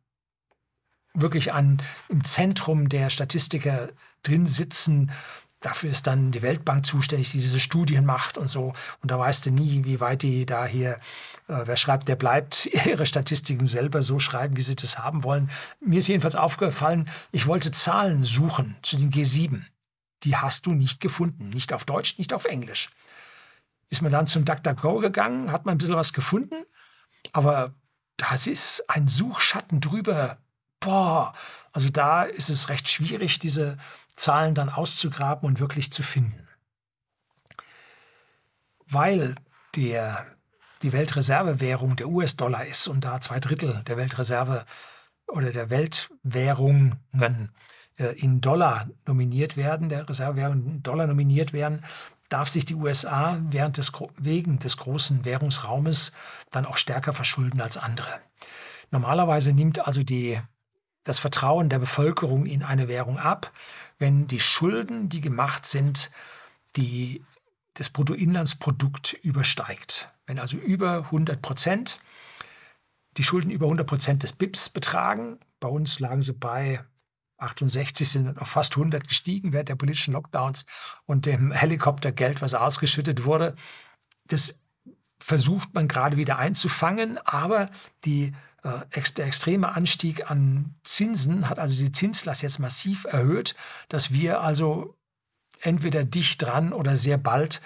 [1.12, 3.90] wirklich an, im Zentrum der Statistiker
[4.22, 5.10] drin sitzen,
[5.60, 8.72] Dafür ist dann die Weltbank zuständig, die diese Studien macht und so.
[9.02, 10.92] Und da weißt du nie, wie weit die da hier,
[11.48, 15.50] äh, wer schreibt, der bleibt, ihre Statistiken selber so schreiben, wie sie das haben wollen.
[15.80, 19.62] Mir ist jedenfalls aufgefallen, ich wollte Zahlen suchen zu den G7.
[20.22, 21.50] Die hast du nicht gefunden.
[21.50, 22.88] Nicht auf Deutsch, nicht auf Englisch.
[23.90, 26.64] Ist man dann zum DuckDuckGo gegangen, hat man ein bisschen was gefunden,
[27.32, 27.74] aber
[28.16, 30.38] das ist ein Suchschatten drüber.
[30.78, 31.34] Boah,
[31.72, 33.78] also da ist es recht schwierig, diese
[34.20, 36.46] Zahlen dann auszugraben und wirklich zu finden.
[38.86, 39.34] Weil
[39.76, 40.26] der,
[40.82, 44.66] die Weltreservewährung der US-Dollar ist und da zwei Drittel der Weltreserve
[45.26, 46.98] oder der Weltwährungen
[47.96, 51.82] äh, in Dollar nominiert werden, der Reservewährung in Dollar nominiert werden,
[52.28, 56.12] darf sich die USA während des, wegen des großen Währungsraumes
[56.50, 58.20] dann auch stärker verschulden als andere.
[58.90, 60.38] Normalerweise nimmt also die,
[61.04, 63.50] das Vertrauen der Bevölkerung in eine Währung ab,
[64.00, 66.10] wenn die Schulden, die gemacht sind,
[66.74, 67.22] die
[67.74, 70.10] das Bruttoinlandsprodukt übersteigt.
[70.26, 72.00] Wenn also über 100 Prozent,
[73.16, 76.84] die Schulden über 100 Prozent des BIPs betragen, bei uns lagen sie bei
[77.36, 80.66] 68, sind auf fast 100 gestiegen während der politischen Lockdowns
[81.06, 83.54] und dem Helikoptergeld, was ausgeschüttet wurde.
[84.26, 84.60] Das
[85.18, 87.70] versucht man gerade wieder einzufangen, aber
[88.04, 88.32] die
[88.62, 93.54] der extreme Anstieg an Zinsen hat also die Zinslast jetzt massiv erhöht,
[93.88, 94.96] dass wir also
[95.60, 97.60] entweder dicht dran oder sehr bald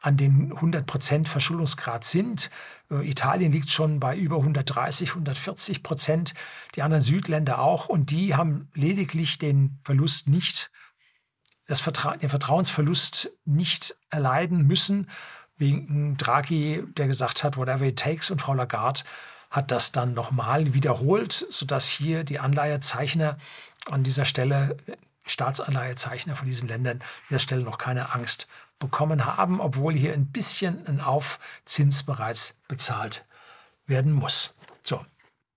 [0.00, 2.50] an den 100 Prozent Verschuldungsgrad sind.
[2.90, 6.34] Äh, Italien liegt schon bei über 130, 140 Prozent,
[6.74, 7.88] die anderen Südländer auch.
[7.88, 10.70] Und die haben lediglich den Verlust nicht,
[11.66, 15.08] das Vertra den Vertrauensverlust nicht erleiden müssen,
[15.56, 19.02] wegen Draghi, der gesagt hat, whatever it takes, und Frau Lagarde
[19.50, 23.36] hat das dann nochmal wiederholt, sodass hier die Anleihezeichner
[23.90, 24.76] an dieser Stelle,
[25.24, 28.48] Staatsanleihezeichner von diesen Ländern, an dieser Stelle noch keine Angst
[28.78, 33.24] bekommen haben, obwohl hier ein bisschen ein Aufzins bereits bezahlt
[33.86, 34.54] werden muss.
[34.82, 35.04] So,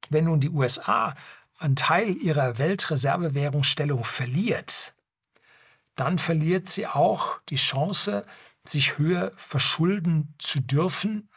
[0.09, 1.15] wenn nun die USA
[1.59, 4.93] einen Teil ihrer Weltreservewährungsstellung verliert,
[5.95, 8.25] dann verliert sie auch die Chance,
[8.65, 11.29] sich höher verschulden zu dürfen,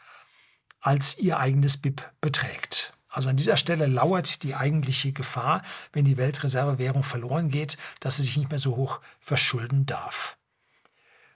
[0.87, 2.93] als ihr eigenes BIP beträgt.
[3.09, 5.61] Also an dieser Stelle lauert die eigentliche Gefahr,
[5.91, 10.37] wenn die Weltreservewährung verloren geht, dass sie sich nicht mehr so hoch verschulden darf.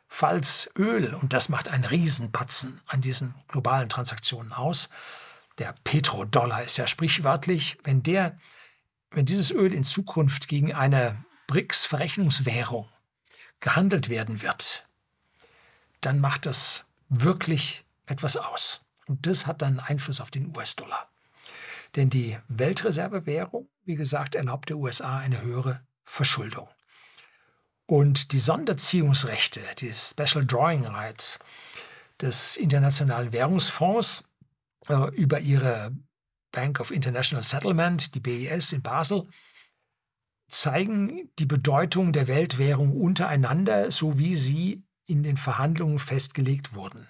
[0.08, 4.88] Falls Öl, und das macht einen Riesenpatzen an diesen globalen Transaktionen aus,
[5.58, 8.38] der Petrodollar ist ja sprichwörtlich, wenn der,
[9.10, 12.88] wenn dieses Öl in Zukunft gegen eine BRICS-Verrechnungswährung
[13.60, 14.88] gehandelt werden wird,
[16.00, 18.82] dann macht das wirklich etwas aus.
[19.12, 21.10] Und das hat dann Einfluss auf den US-Dollar.
[21.98, 26.70] Denn die Weltreservewährung, wie gesagt, erlaubt der USA eine höhere Verschuldung.
[27.88, 31.40] Und die Sonderziehungsrechte, die Special Drawing Rights
[32.22, 34.24] des Internationalen Währungsfonds
[34.88, 35.92] äh, über ihre
[36.54, 39.28] Bank of International Settlement, die BIS in Basel,
[40.48, 47.10] zeigen die Bedeutung der Weltwährung untereinander, so wie sie in den Verhandlungen festgelegt wurden.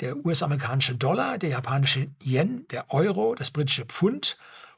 [0.00, 4.36] Der US-amerikanische Dollar, der japanische Yen, der Euro, das britische Pfund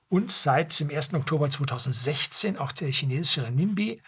[0.08, 1.14] und seit dem 1.
[1.14, 4.00] Oktober 2016 auch der chinesische Renminbi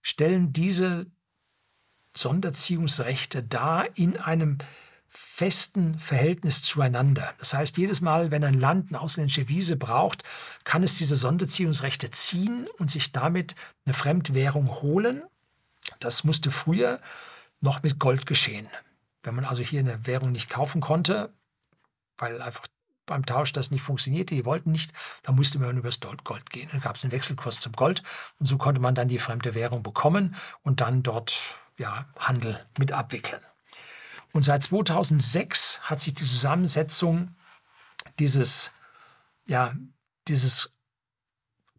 [0.00, 1.06] stellen diese
[2.16, 4.58] Sonderziehungsrechte dar in einem
[5.08, 7.34] festen Verhältnis zueinander.
[7.38, 10.22] Das heißt, jedes Mal, wenn ein Land eine ausländische Wiese braucht,
[10.64, 13.54] kann es diese Sonderziehungsrechte ziehen und sich damit
[13.84, 15.22] eine Fremdwährung holen.
[16.00, 16.98] Das musste früher
[17.60, 18.68] noch mit Gold geschehen.
[19.22, 21.32] Wenn man also hier eine Währung nicht kaufen konnte,
[22.16, 22.66] weil einfach
[23.06, 24.92] beim Tausch das nicht funktionierte, die wollten nicht,
[25.22, 26.68] dann musste man über das Gold gehen.
[26.70, 28.02] Dann gab es einen Wechselkurs zum Gold
[28.38, 32.92] und so konnte man dann die fremde Währung bekommen und dann dort ja, Handel mit
[32.92, 33.42] abwickeln.
[34.32, 37.34] Und seit 2006 hat sich die Zusammensetzung
[38.18, 38.72] dieses,
[39.46, 39.74] ja,
[40.28, 40.74] dieses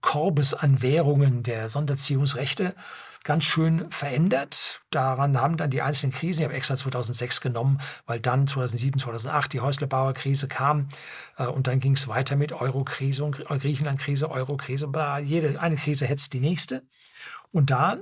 [0.02, 2.76] Korbes an Währungen der Sonderziehungsrechte
[3.24, 4.82] ganz schön verändert.
[4.92, 9.54] Daran haben dann die einzelnen Krisen, ich habe extra 2006 genommen, weil dann 2007, 2008
[9.54, 10.90] die Häuslebauer Krise kam
[11.38, 14.92] äh, und dann ging es weiter mit Euro-Krise und Griechenland-Krise, Euro-Krise.
[15.24, 16.84] Jede eine Krise hetzt die nächste.
[17.52, 17.98] Und da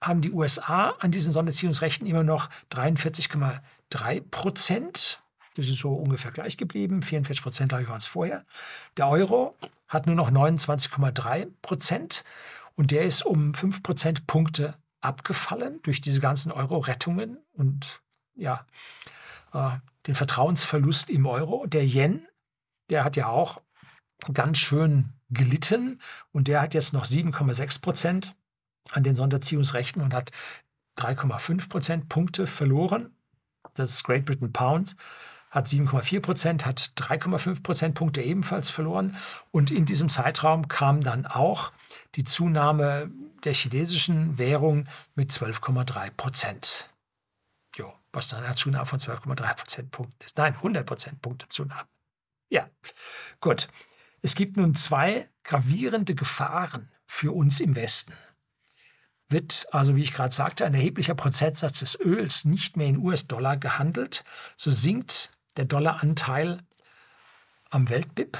[0.00, 5.22] haben die USA an diesen Sonderziehungsrechten immer noch 43,3 Prozent.
[5.54, 7.02] Das ist so ungefähr gleich geblieben.
[7.02, 8.44] 44 Prozent, glaube ich, waren es vorher.
[8.96, 9.56] Der Euro
[9.88, 12.24] hat nur noch 29,3 Prozent.
[12.82, 18.02] Und der ist um 5 Prozentpunkte abgefallen durch diese ganzen Euro-Rettungen und
[18.34, 18.66] ja,
[19.52, 19.70] äh,
[20.08, 21.64] den Vertrauensverlust im Euro.
[21.68, 22.26] Der Yen,
[22.90, 23.62] der hat ja auch
[24.34, 26.00] ganz schön gelitten
[26.32, 28.34] und der hat jetzt noch 7,6 Prozent
[28.90, 30.32] an den Sonderziehungsrechten und hat
[30.98, 33.14] 3,5 Prozentpunkte verloren.
[33.74, 34.96] Das ist Great Britain Pound
[35.52, 39.16] hat 7,4 Prozent, hat 3,5 Prozentpunkte ebenfalls verloren.
[39.50, 41.72] Und in diesem Zeitraum kam dann auch
[42.14, 43.10] die Zunahme
[43.44, 46.88] der chinesischen Währung mit 12,3 Prozent.
[47.76, 50.38] Jo, was dann eine Zunahme von 12,3 Prozentpunkten ist.
[50.38, 51.88] Nein, 100 Prozentpunkte Zunahme.
[52.48, 52.68] Ja,
[53.40, 53.68] gut.
[54.22, 58.14] Es gibt nun zwei gravierende Gefahren für uns im Westen.
[59.28, 63.56] Wird also, wie ich gerade sagte, ein erheblicher Prozentsatz des Öls nicht mehr in US-Dollar
[63.58, 64.24] gehandelt,
[64.56, 66.62] so sinkt der Dollaranteil
[67.70, 68.38] am Weltbip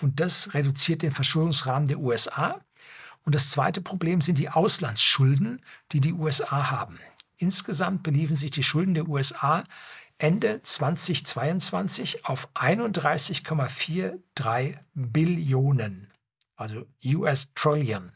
[0.00, 2.60] und das reduziert den Verschuldungsrahmen der USA.
[3.24, 5.60] Und das zweite Problem sind die Auslandsschulden,
[5.92, 7.00] die die USA haben.
[7.36, 9.64] Insgesamt beliefen sich die Schulden der USA
[10.18, 16.12] Ende 2022 auf 31,43 Billionen,
[16.56, 16.84] also
[17.14, 18.12] US Trillion.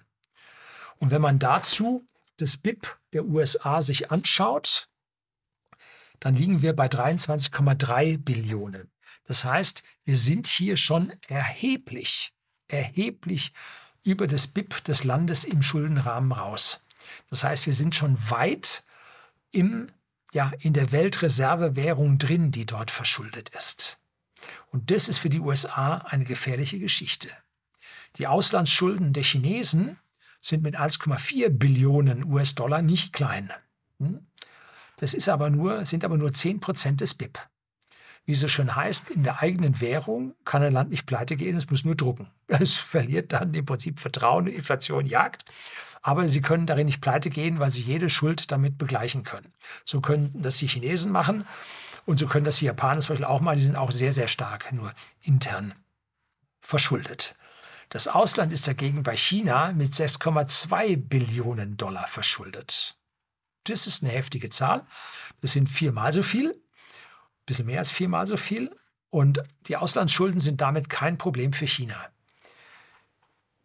[0.98, 2.04] Und wenn man dazu
[2.36, 4.90] das BIP der USA sich anschaut,
[6.24, 8.90] dann liegen wir bei 23,3 Billionen.
[9.24, 12.32] Das heißt, wir sind hier schon erheblich,
[12.66, 13.52] erheblich
[14.04, 16.80] über das BIP des Landes im Schuldenrahmen raus.
[17.28, 18.84] Das heißt, wir sind schon weit
[19.50, 19.88] im,
[20.32, 23.98] ja, in der Weltreservewährung drin, die dort verschuldet ist.
[24.72, 27.28] Und das ist für die USA eine gefährliche Geschichte.
[28.16, 29.98] Die Auslandsschulden der Chinesen
[30.40, 33.52] sind mit 1,4 Billionen US-Dollar nicht klein.
[33.98, 34.26] Hm?
[35.04, 37.38] Das ist aber nur, sind aber nur 10 Prozent des BIP.
[38.24, 41.58] Wie es so schön heißt, in der eigenen Währung kann ein Land nicht pleite gehen,
[41.58, 42.30] es muss nur drucken.
[42.48, 45.44] Es verliert dann im Prinzip Vertrauen, Inflation jagt.
[46.00, 49.52] Aber sie können darin nicht pleite gehen, weil sie jede Schuld damit begleichen können.
[49.84, 51.46] So können das die Chinesen machen
[52.06, 53.56] und so können das die Japaner zum Beispiel auch mal.
[53.56, 54.90] Die sind auch sehr, sehr stark nur
[55.20, 55.74] intern
[56.62, 57.36] verschuldet.
[57.90, 62.96] Das Ausland ist dagegen bei China mit 6,2 Billionen Dollar verschuldet.
[63.64, 64.86] Das ist eine heftige Zahl.
[65.40, 68.74] Das sind viermal so viel, ein bisschen mehr als viermal so viel.
[69.10, 72.08] Und die Auslandsschulden sind damit kein Problem für China.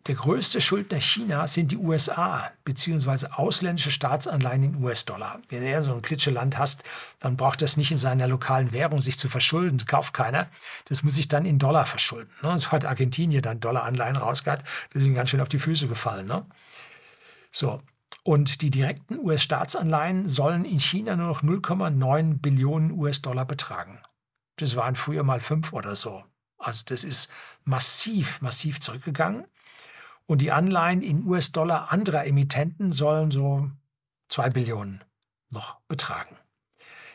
[0.09, 5.39] Der größte Schuldner Chinas sind die USA, beziehungsweise ausländische Staatsanleihen in US-Dollar.
[5.49, 6.83] Wenn er so ein Klitscheland hast,
[7.19, 10.49] dann braucht es nicht in seiner lokalen Währung sich zu verschulden, das kauft keiner.
[10.85, 12.31] Das muss sich dann in Dollar verschulden.
[12.41, 12.57] Ne?
[12.57, 16.25] So hat Argentinien dann Dollaranleihen rausgehabt, die sind ganz schön auf die Füße gefallen.
[16.25, 16.43] Ne?
[17.51, 17.81] So,
[18.23, 24.01] und die direkten US-Staatsanleihen sollen in China nur noch 0,9 Billionen US-Dollar betragen.
[24.57, 26.23] Das waren früher mal fünf oder so.
[26.57, 27.31] Also das ist
[27.63, 29.45] massiv, massiv zurückgegangen.
[30.25, 33.71] Und die Anleihen in US-Dollar anderer Emittenten sollen so
[34.27, 35.03] zwei Billionen
[35.51, 36.35] noch betragen.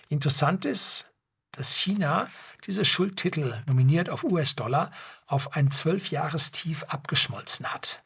[0.09, 1.11] Interessant ist,
[1.53, 2.29] dass China
[2.65, 4.91] diese Schuldtitel nominiert auf US-Dollar
[5.27, 8.03] auf ein Zwölfjahrestief abgeschmolzen hat.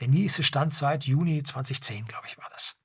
[0.00, 2.76] Der niedrigste Stand seit Juni 2010, glaube ich, war das.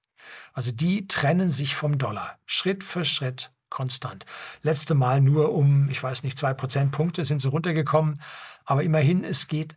[0.54, 4.26] Also die trennen sich vom Dollar, Schritt für Schritt konstant.
[4.62, 8.20] Letzte Mal nur um, ich weiß nicht, zwei Prozentpunkte sind sie runtergekommen,
[8.66, 9.76] aber immerhin, es geht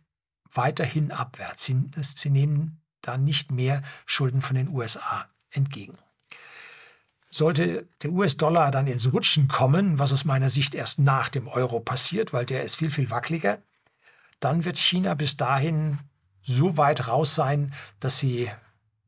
[0.51, 1.65] weiterhin abwärts.
[1.65, 5.97] Sie, sie nehmen da nicht mehr Schulden von den USA entgegen.
[7.29, 11.79] Sollte der US-Dollar dann ins Rutschen kommen, was aus meiner Sicht erst nach dem Euro
[11.79, 13.61] passiert, weil der ist viel, viel wackeliger,
[14.39, 15.99] dann wird China bis dahin
[16.41, 18.49] so weit raus sein, dass sie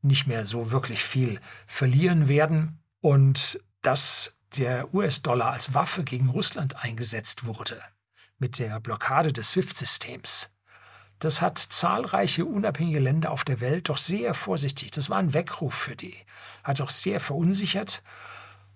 [0.02, 6.82] nicht mehr so wirklich viel verlieren werden und dass der US-Dollar als Waffe gegen Russland
[6.82, 7.80] eingesetzt wurde
[8.38, 10.50] mit der Blockade des SWIFT-Systems.
[11.18, 14.90] Das hat zahlreiche unabhängige Länder auf der Welt doch sehr vorsichtig.
[14.90, 16.16] Das war ein Weckruf für die.
[16.64, 18.02] Hat doch sehr verunsichert.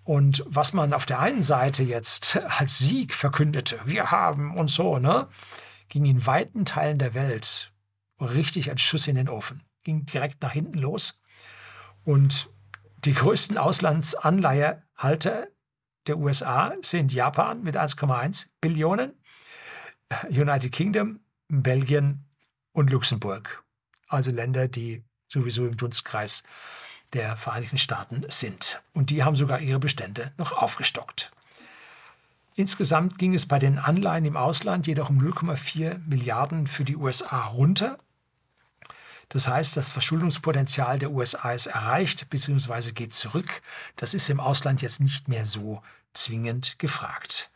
[0.03, 4.99] Und was man auf der einen Seite jetzt als Sieg verkündete, wir haben und so,
[4.99, 5.27] ne,
[5.89, 7.71] ging in weiten Teilen der Welt
[8.19, 9.63] richtig ein Schuss in den Ofen.
[9.83, 11.21] Ging direkt nach hinten los.
[12.03, 12.49] Und
[13.03, 15.47] die größten Auslandsanleihehalter
[16.07, 19.13] der USA sind Japan mit 1,1 Billionen,
[20.29, 22.25] United Kingdom, Belgien
[22.71, 23.63] und Luxemburg.
[24.07, 26.43] Also Länder, die sowieso im Dunstkreis
[27.13, 28.81] der Vereinigten Staaten sind.
[28.93, 31.31] Und die haben sogar ihre Bestände noch aufgestockt.
[32.55, 37.45] Insgesamt ging es bei den Anleihen im Ausland jedoch um 0,4 Milliarden für die USA
[37.47, 37.99] runter.
[39.35, 42.93] Das heißt, das Verschuldungspotenzial der USA ist erreicht bzw.
[42.93, 43.61] geht zurück.
[43.97, 45.81] Das ist im Ausland jetzt nicht mehr so
[46.13, 47.51] zwingend gefragt.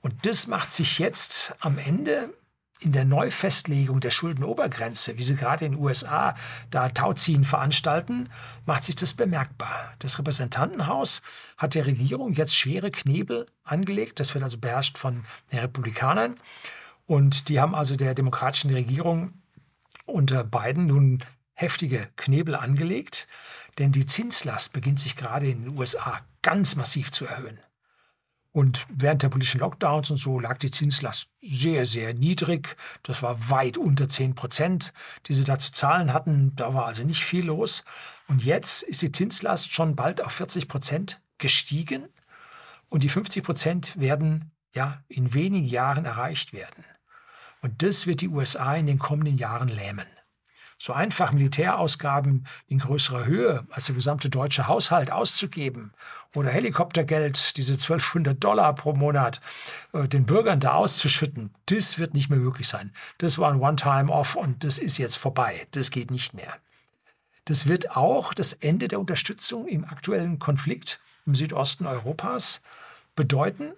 [0.00, 2.32] Und das macht sich jetzt am Ende
[2.80, 6.34] in der Neufestlegung der Schuldenobergrenze, wie sie gerade in den USA
[6.70, 8.30] da Tauziehen veranstalten,
[8.64, 9.92] macht sich das bemerkbar.
[9.98, 11.20] Das Repräsentantenhaus
[11.58, 14.18] hat der Regierung jetzt schwere Knebel angelegt.
[14.18, 16.36] Das wird also beherrscht von den Republikanern.
[17.06, 19.34] Und die haben also der demokratischen Regierung
[20.08, 23.28] unter Biden nun heftige Knebel angelegt,
[23.78, 27.58] denn die Zinslast beginnt sich gerade in den USA ganz massiv zu erhöhen.
[28.52, 32.76] Und während der politischen Lockdowns und so lag die Zinslast sehr, sehr niedrig.
[33.02, 34.92] Das war weit unter 10 Prozent,
[35.26, 36.56] die sie da zu zahlen hatten.
[36.56, 37.84] Da war also nicht viel los.
[38.26, 42.08] Und jetzt ist die Zinslast schon bald auf 40 Prozent gestiegen.
[42.88, 46.84] Und die 50 Prozent werden ja in wenigen Jahren erreicht werden.
[47.60, 50.06] Und das wird die USA in den kommenden Jahren lähmen
[50.78, 55.92] so einfach Militärausgaben in größerer Höhe als der gesamte deutsche Haushalt auszugeben
[56.34, 59.40] oder Helikoptergeld, diese 1200 Dollar pro Monat,
[59.92, 62.92] äh, den Bürgern da auszuschütten, das wird nicht mehr möglich sein.
[63.18, 65.66] Das war ein One-Time-Off und das ist jetzt vorbei.
[65.72, 66.54] Das geht nicht mehr.
[67.44, 72.60] Das wird auch das Ende der Unterstützung im aktuellen Konflikt im Südosten Europas
[73.16, 73.72] bedeuten.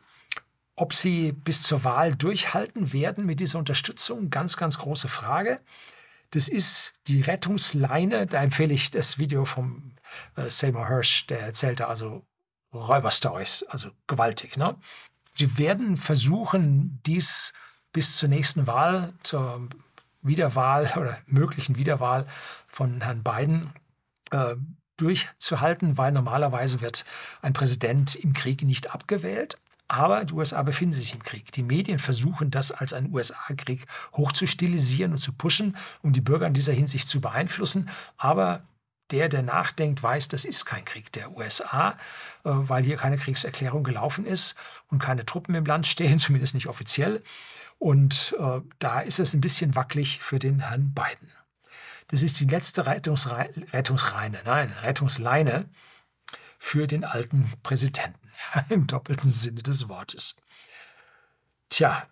[0.81, 5.61] Ob sie bis zur Wahl durchhalten werden mit dieser Unterstützung, ganz, ganz große Frage.
[6.31, 8.27] Das ist die Rettungsleine.
[8.27, 9.93] Da empfehle ich das Video vom
[10.37, 12.25] äh, Seymour Hirsch, der erzählte also
[12.73, 14.57] Räuberstories, also gewaltig.
[14.57, 14.75] Ne?
[15.35, 17.53] Wir werden versuchen, dies
[17.93, 19.69] bis zur nächsten Wahl, zur
[20.23, 22.27] Wiederwahl oder möglichen Wiederwahl
[22.69, 23.75] von Herrn Biden
[24.31, 24.57] äh,
[24.97, 27.05] durchzuhalten, weil normalerweise wird
[27.43, 29.59] ein Präsident im Krieg nicht abgewählt.
[29.91, 31.51] Aber die USA befinden sich im Krieg.
[31.51, 36.55] Die Medien versuchen das als einen USA-Krieg hochzustilisieren und zu pushen, um die Bürger in
[36.55, 37.91] dieser Hinsicht zu beeinflussen.
[38.17, 38.63] Aber
[39.11, 41.95] der, der nachdenkt, weiß, das ist kein Krieg der USA, äh,
[42.45, 44.55] weil hier keine Kriegserklärung gelaufen ist
[44.87, 47.21] und keine Truppen im Land stehen, zumindest nicht offiziell.
[47.81, 51.33] Und äh, da ist es ein bisschen wackelig für den Herrn Biden.
[52.07, 55.69] Das ist die letzte Rettungsre Rettungsreine, nein, Rettungsleine
[56.61, 58.20] für den alten Präsidenten,
[58.69, 60.37] im doppelten Sinne des Wortes.
[61.69, 62.07] Tja,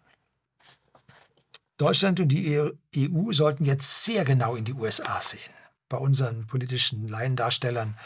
[1.78, 5.52] Deutschland und die EU e sollten jetzt sehr genau in die USA sehen.
[5.88, 7.96] Bei unseren politischen Laiendarstellern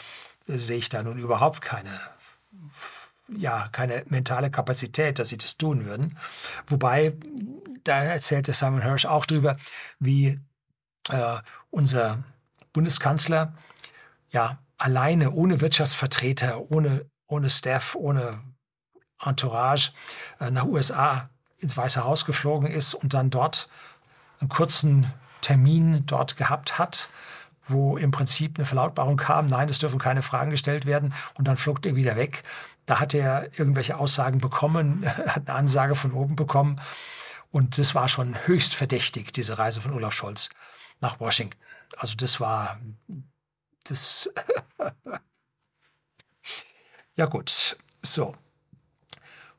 [0.47, 1.99] äh, sehe ich da nun überhaupt keine,
[3.27, 6.17] ja, keine mentale Kapazität, dass sie das tun würden.
[6.67, 7.17] Wobei,
[7.83, 9.57] da erzählte Simon Hirsch auch drüber,
[9.99, 10.39] wie
[11.09, 11.37] äh,
[11.71, 12.23] unser
[12.73, 13.53] Bundeskanzler
[14.31, 18.39] ja alleine, ohne Wirtschaftsvertreter, ohne, ohne Staff, ohne
[19.19, 19.91] Entourage
[20.39, 23.69] äh, nach USA ins Weiße Haus geflogen ist und dann dort
[24.39, 25.11] einen kurzen
[25.41, 27.09] Termin dort gehabt hat,
[27.65, 31.57] wo im Prinzip eine Verlautbarung kam, nein, es dürfen keine Fragen gestellt werden und dann
[31.57, 32.43] flog er wieder weg.
[32.85, 36.79] Da hat er irgendwelche Aussagen bekommen, hat eine Ansage von oben bekommen
[37.51, 40.49] und das war schon höchst verdächtig, diese Reise von Olaf Scholz
[40.99, 41.57] nach Washington.
[41.97, 42.79] Also das war
[43.85, 44.29] das.
[47.15, 48.35] ja gut, so.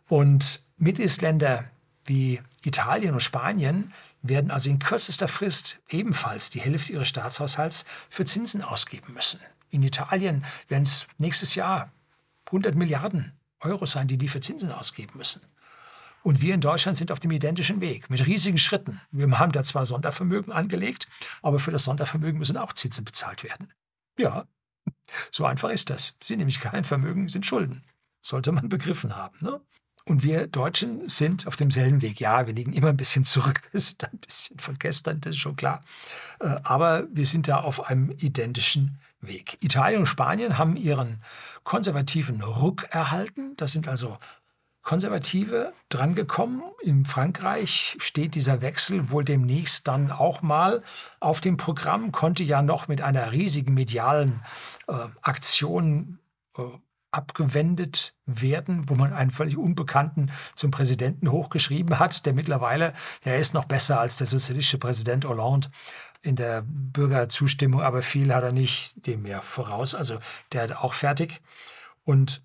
[0.09, 1.65] Und Mitgliedsländer
[2.05, 3.93] wie Italien und Spanien
[4.23, 9.41] werden also in kürzester Frist ebenfalls die Hälfte ihres Staatshaushalts für Zinsen ausgeben müssen.
[9.71, 11.93] In Italien werden es nächstes Jahr
[12.47, 15.43] 100 Milliarden Euro sein, die die für Zinsen ausgeben müssen.
[16.23, 19.01] Und wir in Deutschland sind auf dem identischen Weg, mit riesigen Schritten.
[19.11, 21.07] Wir haben da zwar Sondervermögen angelegt,
[21.43, 23.73] aber für das Sondervermögen müssen auch Zinsen bezahlt werden.
[24.19, 24.47] Ja,
[25.31, 26.15] so einfach ist das.
[26.23, 27.85] Sie nämlich kein Vermögen, sind Schulden.
[28.23, 29.37] Sollte man begriffen haben.
[29.41, 29.61] Ne?
[30.07, 32.21] Und wir Deutschen sind auf demselben Weg.
[32.21, 33.63] Ja, wir liegen immer ein bisschen zurück.
[33.73, 35.83] Wir sind ein bisschen von gestern, das ist schon klar.
[36.41, 39.57] Äh, aber wir sind da auf einem identischen Weg.
[39.61, 41.23] Italien und Spanien haben ihren
[41.63, 43.57] konservativen Ruck erhalten.
[43.57, 44.19] Das sind also
[44.85, 46.63] Konservative drangekommen.
[46.83, 50.83] In Frankreich steht dieser Wechsel wohl demnächst dann auch mal
[51.21, 54.43] auf dem Programm, konnte ja noch mit einer riesigen medialen
[54.87, 56.19] äh, Aktion
[56.57, 56.63] äh,
[57.11, 62.93] abgewendet werden, wo man einen völlig Unbekannten zum Präsidenten hochgeschrieben hat, der mittlerweile,
[63.25, 65.69] der ist noch besser als der sozialistische Präsident Hollande
[66.23, 69.95] in der Bürgerzustimmung, aber viel hat er nicht dem mehr voraus.
[69.95, 70.19] Also
[70.53, 71.41] der hat auch fertig.
[72.03, 72.43] Und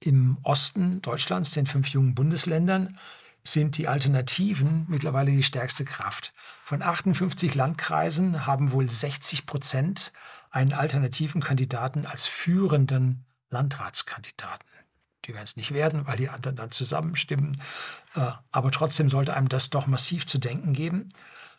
[0.00, 2.98] im Osten Deutschlands, den fünf jungen Bundesländern,
[3.44, 6.32] sind die Alternativen mittlerweile die stärkste Kraft.
[6.62, 10.12] Von 58 Landkreisen haben wohl 60 Prozent
[10.50, 14.68] einen alternativen Kandidaten als führenden Landratskandidaten.
[15.24, 17.60] Die werden es nicht werden, weil die anderen dann zusammenstimmen.
[18.14, 21.08] Äh, aber trotzdem sollte einem das doch massiv zu denken geben.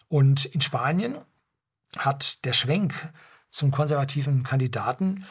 [0.07, 1.17] Und in Spanien
[1.97, 2.93] hat der Schwenk
[3.49, 5.25] zum konservativen Kandidaten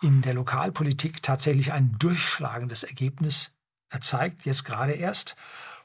[0.00, 3.52] in der Lokalpolitik tatsächlich ein durchschlagendes Ergebnis
[3.90, 5.36] erzeigt, jetzt gerade erst,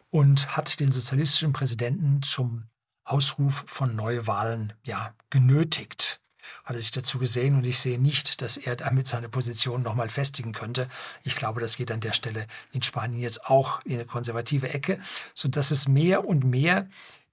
[0.10, 2.64] und hat den sozialistischen Präsidenten zum
[3.04, 6.22] Ausruf von Neuwahlen ja, genötigt
[6.64, 10.10] hat er sich dazu gesehen und ich sehe nicht, dass er damit seine Position nochmal
[10.10, 10.88] festigen könnte.
[11.24, 15.00] Ich glaube, das geht an der Stelle in Spanien jetzt auch in eine konservative Ecke,
[15.34, 16.88] sodass es mehr und mehr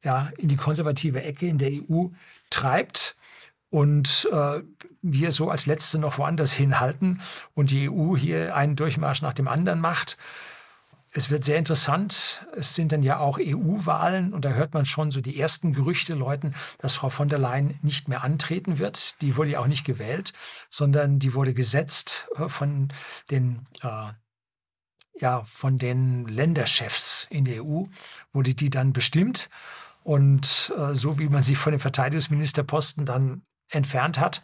[0.05, 2.09] ja, in die konservative Ecke in der EU
[2.51, 3.17] treibt
[3.73, 4.61] und äh,
[5.01, 7.23] wir so als Letzte noch woanders hinhalten
[7.55, 10.19] und die EU hier einen Durchmarsch nach dem anderen macht.
[11.11, 12.47] Es wird sehr interessant.
[12.55, 16.13] Es sind dann ja auch EU-Wahlen und da hört man schon so die ersten Gerüchte
[16.13, 19.23] läuten, dass Frau von der Leyen nicht mehr antreten wird.
[19.23, 20.35] Die wurde ja auch nicht gewählt,
[20.69, 22.93] sondern die wurde gesetzt äh, von
[23.31, 24.13] den äh,
[25.15, 27.85] ja, von den Länderchefs in der EU
[28.33, 29.49] wurde die dann bestimmt.
[30.05, 33.43] Und äh, so wie man sie von dem Verteidigungsministerposten dann
[33.73, 34.43] entfernt hat,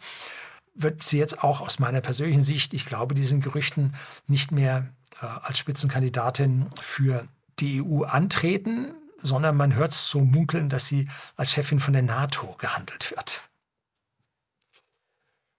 [0.73, 3.95] wird sie jetzt auch aus meiner persönlichen Sicht, ich glaube diesen Gerüchten,
[4.27, 4.89] nicht mehr
[5.21, 7.27] äh, als Spitzenkandidatin für
[7.59, 12.03] die EU antreten, sondern man hört es so munkeln, dass sie als Chefin von der
[12.03, 13.43] NATO gehandelt wird.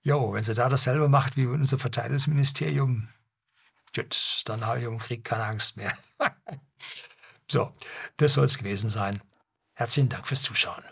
[0.02, 3.08] Jo, wenn sie da dasselbe macht wie unser Verteidigungsministerium,
[3.94, 5.92] gut, dann habe ich um Krieg keine Angst mehr.
[7.50, 7.72] so,
[8.16, 9.20] das soll es gewesen sein.
[9.74, 10.84] Herzlichen Dank fürs Zuschauen.